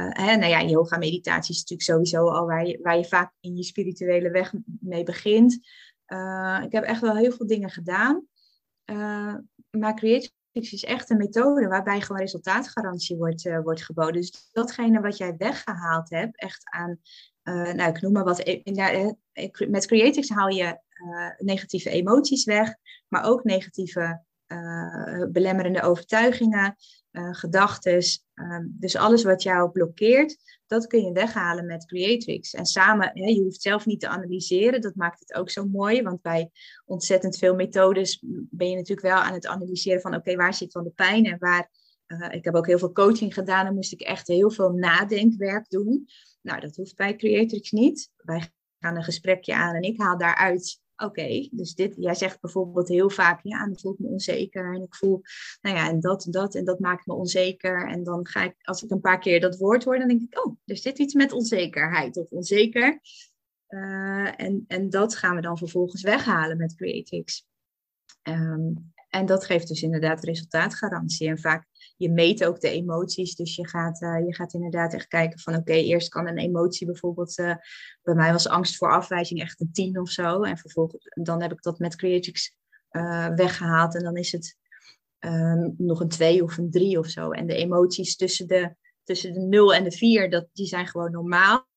[0.10, 2.46] hè, nou ja, yoga meditatie is natuurlijk sowieso al
[2.82, 5.54] waar je vaak in je spirituele weg mee begint.
[6.64, 8.28] ik heb echt wel heel veel dingen gedaan.
[8.90, 9.36] Uh,
[9.70, 14.14] maar Creatrix is echt een methode waarbij gewoon resultaatgarantie wordt, uh, wordt geboden.
[14.14, 17.00] Dus datgene wat jij weggehaald hebt, echt aan,
[17.44, 19.16] uh, nou ik noem maar wat, ja,
[19.68, 20.80] met Creatrix haal je
[21.38, 22.76] negatieve emoties weg,
[23.08, 24.26] maar ook negatieve
[25.32, 26.76] belemmerende overtuigingen,
[27.12, 28.02] gedachten.
[28.34, 32.54] Ehm, dus alles wat jou blokkeert, dat kun je weghalen met Creatrix.
[32.54, 36.02] En samen, hè, je hoeft zelf niet te analyseren, dat maakt het ook zo mooi.
[36.02, 36.52] Want bij
[36.86, 40.84] ontzettend veel methodes ben je natuurlijk wel aan het analyseren van oké, waar zit dan
[40.84, 41.70] de pijn en waar.
[42.08, 45.70] Uh, ik heb ook heel veel coaching gedaan en moest ik echt heel veel nadenkwerk
[45.70, 46.08] doen.
[46.42, 48.12] Nou, dat hoeft bij Creatrix niet.
[48.18, 48.50] Wij
[48.80, 53.10] gaan een gesprekje aan en ik haal daaruit oké, dus dit, jij zegt bijvoorbeeld heel
[53.10, 55.22] vaak, ja, ik voel me onzeker en ik voel,
[55.62, 57.88] nou ja, en dat en dat en dat maakt me onzeker.
[57.88, 60.46] En dan ga ik, als ik een paar keer dat woord hoor, dan denk ik,
[60.46, 63.00] oh, er zit iets met onzekerheid of onzeker.
[63.70, 67.48] Uh, en, en dat gaan we dan vervolgens weghalen met Creatix.
[68.24, 71.28] Um, en dat geeft dus inderdaad resultaatgarantie.
[71.28, 71.66] En vaak,
[71.98, 73.36] je meet ook de emoties.
[73.36, 76.86] Dus je gaat, uh, je gaat inderdaad echt kijken van oké, eerst kan een emotie
[76.86, 77.56] bijvoorbeeld, uh,
[78.02, 80.42] bij mij was angst voor afwijzing echt een 10 of zo.
[80.42, 82.56] En vervolgens, dan heb ik dat met Creatix
[82.92, 83.96] uh, weggehaald.
[83.96, 84.58] En dan is het
[85.20, 87.32] ehm, nog een 2 of een 3 of zo.
[87.32, 91.12] En de emoties tussen de, tussen de 0 en de 4, dat, die zijn gewoon
[91.12, 91.68] normaal.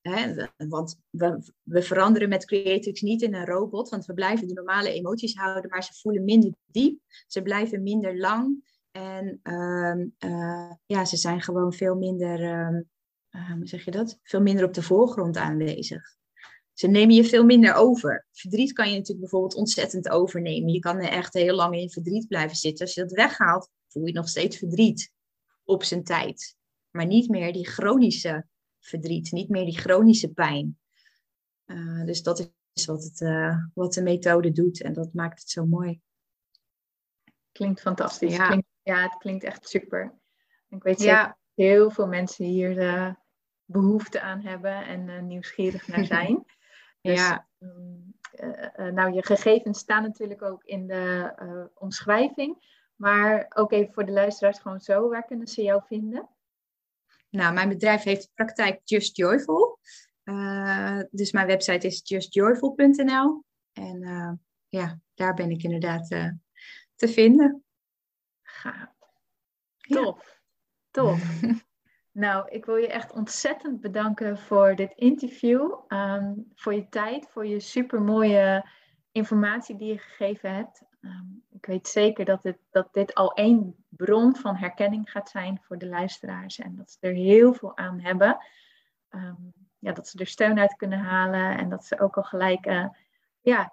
[0.00, 4.92] Hè, want we, veranderen met Creatrix niet in een robot, want we blijven de normale
[4.92, 11.04] emoties houden, maar ze voelen minder diep, ze blijven minder lang en uh, uh, ja,
[11.04, 14.18] ze zijn gewoon veel minder, uh, hoe zeg je dat?
[14.22, 16.18] Veel minder op de voorgrond aanwezig.
[16.72, 18.26] Ze nemen je veel minder over.
[18.32, 20.72] Verdriet kan je natuurlijk bijvoorbeeld ontzettend overnemen.
[20.72, 22.84] Je kan er echt heel lang in verdriet blijven zitten.
[22.84, 25.12] Als je dat weghaalt, voel je nog steeds verdriet
[25.64, 26.56] op zijn tijd.
[26.90, 28.46] Maar niet meer die chronische
[28.80, 30.78] verdriet, niet meer die chronische pijn.
[31.66, 35.50] Uh, dus dat is wat, het, uh, wat de methode doet en dat maakt het
[35.50, 36.00] zo mooi.
[37.52, 38.36] Klinkt fantastisch.
[38.36, 40.18] Ja, klinkt, ja het klinkt echt super.
[40.68, 43.14] Ik weet zeker dat heel veel mensen hier uh,
[43.64, 46.44] behoefte aan hebben en nieuwsgierig naar zijn.
[47.00, 47.48] dus, ja.
[47.58, 48.14] Um,
[48.94, 52.78] nou, je gegevens staan natuurlijk ook in de omschrijving.
[53.00, 56.28] Maar ook even voor de luisteraars gewoon zo, waar kunnen ze jou vinden?
[57.30, 59.78] Nou, mijn bedrijf heeft praktijk Just Joyful.
[60.24, 63.44] Uh, dus mijn website is justjoyful.nl.
[63.72, 64.32] En uh,
[64.68, 66.30] ja, daar ben ik inderdaad uh,
[66.94, 67.64] te vinden.
[68.42, 68.94] Gaaf.
[69.78, 70.24] Tof.
[70.24, 70.38] Ja.
[70.90, 71.40] Tof.
[72.24, 75.72] nou, ik wil je echt ontzettend bedanken voor dit interview.
[75.88, 78.70] Um, voor je tijd, voor je supermooie
[79.12, 80.82] informatie die je gegeven hebt.
[81.00, 85.60] Um, ik weet zeker dat, het, dat dit al één bron van herkenning gaat zijn
[85.62, 86.58] voor de luisteraars.
[86.58, 88.38] En dat ze er heel veel aan hebben.
[89.10, 91.58] Um, ja, dat ze er steun uit kunnen halen.
[91.58, 92.88] En dat ze ook al gelijk, uh,
[93.40, 93.72] ja,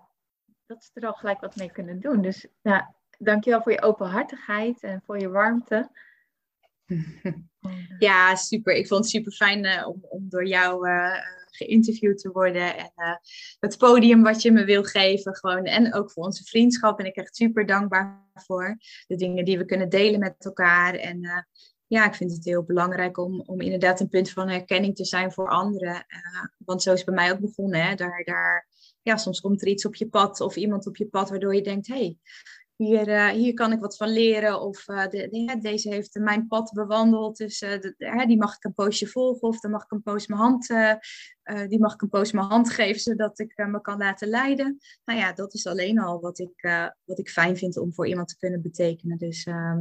[0.66, 2.22] dat ze er al gelijk wat mee kunnen doen.
[2.22, 5.90] Dus ja, dankjewel voor je openhartigheid en voor je warmte.
[8.00, 8.74] Ja, super.
[8.74, 11.18] Ik vond het super fijn uh, om, om door jou uh,
[11.58, 12.78] geïnterviewd te worden.
[12.78, 13.16] En uh,
[13.60, 15.36] het podium wat je me wil geven.
[15.36, 15.64] Gewoon.
[15.64, 18.78] En ook voor onze vriendschap ben ik echt super dankbaar voor.
[19.08, 20.94] De dingen die we kunnen delen met elkaar.
[20.94, 21.42] En uh,
[21.88, 25.32] ja, ik vind het heel belangrijk om, om inderdaad een punt van herkenning te zijn
[25.32, 25.96] voor anderen.
[25.96, 27.86] Uh, want zo is bij mij ook begonnen.
[27.86, 27.96] Hè?
[27.96, 28.68] Daar, daar,
[29.02, 31.62] ja, soms komt er iets op je pad of iemand op je pad waardoor je
[31.62, 32.18] denkt, hey,
[32.78, 34.62] hier, uh, hier kan ik wat van leren.
[34.62, 37.38] Of uh, de, de, deze heeft mijn pad bewandeld.
[37.38, 39.48] Dus de, die mag ik een poosje volgen.
[39.48, 40.68] Of dan mag ik een poos mijn hand,
[41.70, 43.02] die mag ik een poos mijn hand geven.
[43.02, 44.78] Zodat ik me kan laten leiden.
[45.06, 46.70] Nou ja, dat is alleen al wat ik,
[47.04, 49.18] wat ik fijn vind om voor iemand te kunnen betekenen.
[49.18, 49.80] Dus ehm,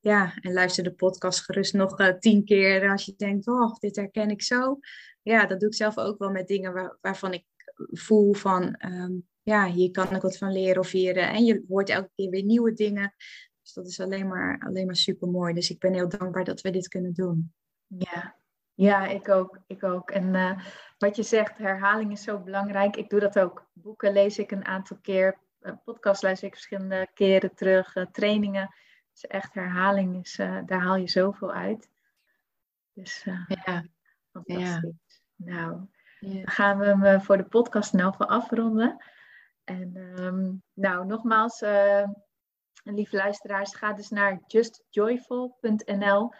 [0.00, 2.90] ja, en luister de podcast gerust nog tien keer.
[2.90, 4.78] Als je denkt, oh, dit herken ik zo.
[5.22, 7.44] Ja, dat doe ik zelf ook wel met dingen waar, waarvan ik
[7.90, 8.76] voel van...
[8.86, 11.16] Um, ja, hier kan ik wat van leren of hier.
[11.16, 13.14] Eh, en je hoort elke keer weer nieuwe dingen.
[13.62, 15.54] Dus dat is alleen maar, alleen maar super mooi.
[15.54, 17.52] Dus ik ben heel dankbaar dat we dit kunnen doen.
[17.86, 18.36] Ja,
[18.74, 19.58] ja ik ook.
[19.66, 20.10] Ik ook.
[20.10, 20.58] En uh,
[20.98, 22.96] wat je zegt, herhaling is zo belangrijk.
[22.96, 23.70] Ik doe dat ook.
[23.72, 25.38] Boeken lees ik een aantal keer.
[25.60, 27.96] Uh, podcast luister ik verschillende keren terug.
[27.96, 28.74] Uh, trainingen.
[29.12, 30.36] Dus echt herhaling is,
[30.66, 31.90] daar haal je zoveel uit.
[32.92, 33.46] Dus ja.
[34.30, 34.68] fantastisch.
[34.68, 34.80] Ja.
[35.36, 35.86] Nou,
[36.18, 36.32] ja.
[36.32, 38.96] dan gaan we hem voor de podcast nou voor afronden.
[39.68, 42.00] En um, nou, nogmaals, uh,
[42.84, 46.32] En lieve luisteraars, ga dus naar justjoyful.nl.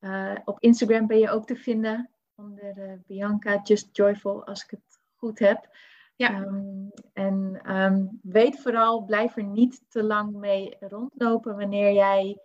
[0.00, 5.00] Uh, op Instagram ben je ook te vinden onder Bianca Just Joyful, als ik het
[5.16, 5.68] goed heb.
[6.16, 6.40] Ja.
[6.40, 12.40] Um, en ehm, weet vooral, blijf er niet te lang mee rondlopen wanneer jij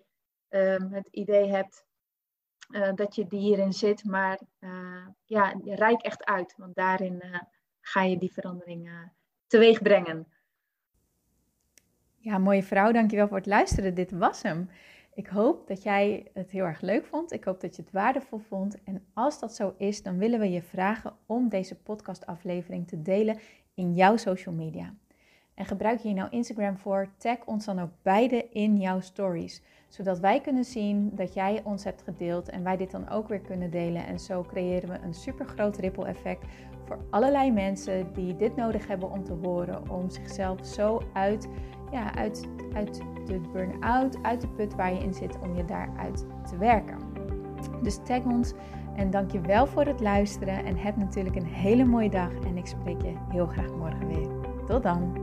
[0.89, 1.85] het idee hebt
[2.95, 4.03] dat je hierin zit.
[4.03, 4.39] Maar
[5.25, 7.23] ja, rijk echt uit, want daarin
[7.81, 9.11] ga je die verandering
[9.47, 10.27] teweeg brengen.
[12.17, 13.95] Ja, mooie vrouw, dankjewel voor het luisteren.
[13.95, 14.69] Dit was hem.
[15.13, 17.31] Ik hoop dat jij het heel erg leuk vond.
[17.31, 18.83] Ik hoop dat je het waardevol vond.
[18.83, 23.39] En als dat zo is, dan willen we je vragen om deze podcastaflevering te delen
[23.73, 24.93] in jouw social media.
[25.53, 29.61] En gebruik je nou Instagram voor, tag ons dan ook beide in jouw stories.
[29.87, 33.41] Zodat wij kunnen zien dat jij ons hebt gedeeld en wij dit dan ook weer
[33.41, 34.05] kunnen delen.
[34.05, 36.45] En zo creëren we een super groot ripple effect
[36.85, 39.89] voor allerlei mensen die dit nodig hebben om te horen.
[39.89, 41.47] Om zichzelf zo uit,
[41.91, 46.25] ja, uit, uit de burn-out, uit de put waar je in zit, om je daaruit
[46.49, 46.97] te werken.
[47.81, 48.53] Dus tag ons
[48.95, 50.65] en dank je wel voor het luisteren.
[50.65, 52.31] En heb natuurlijk een hele mooie dag.
[52.45, 54.27] En ik spreek je heel graag morgen weer.
[54.65, 55.22] Tot dan.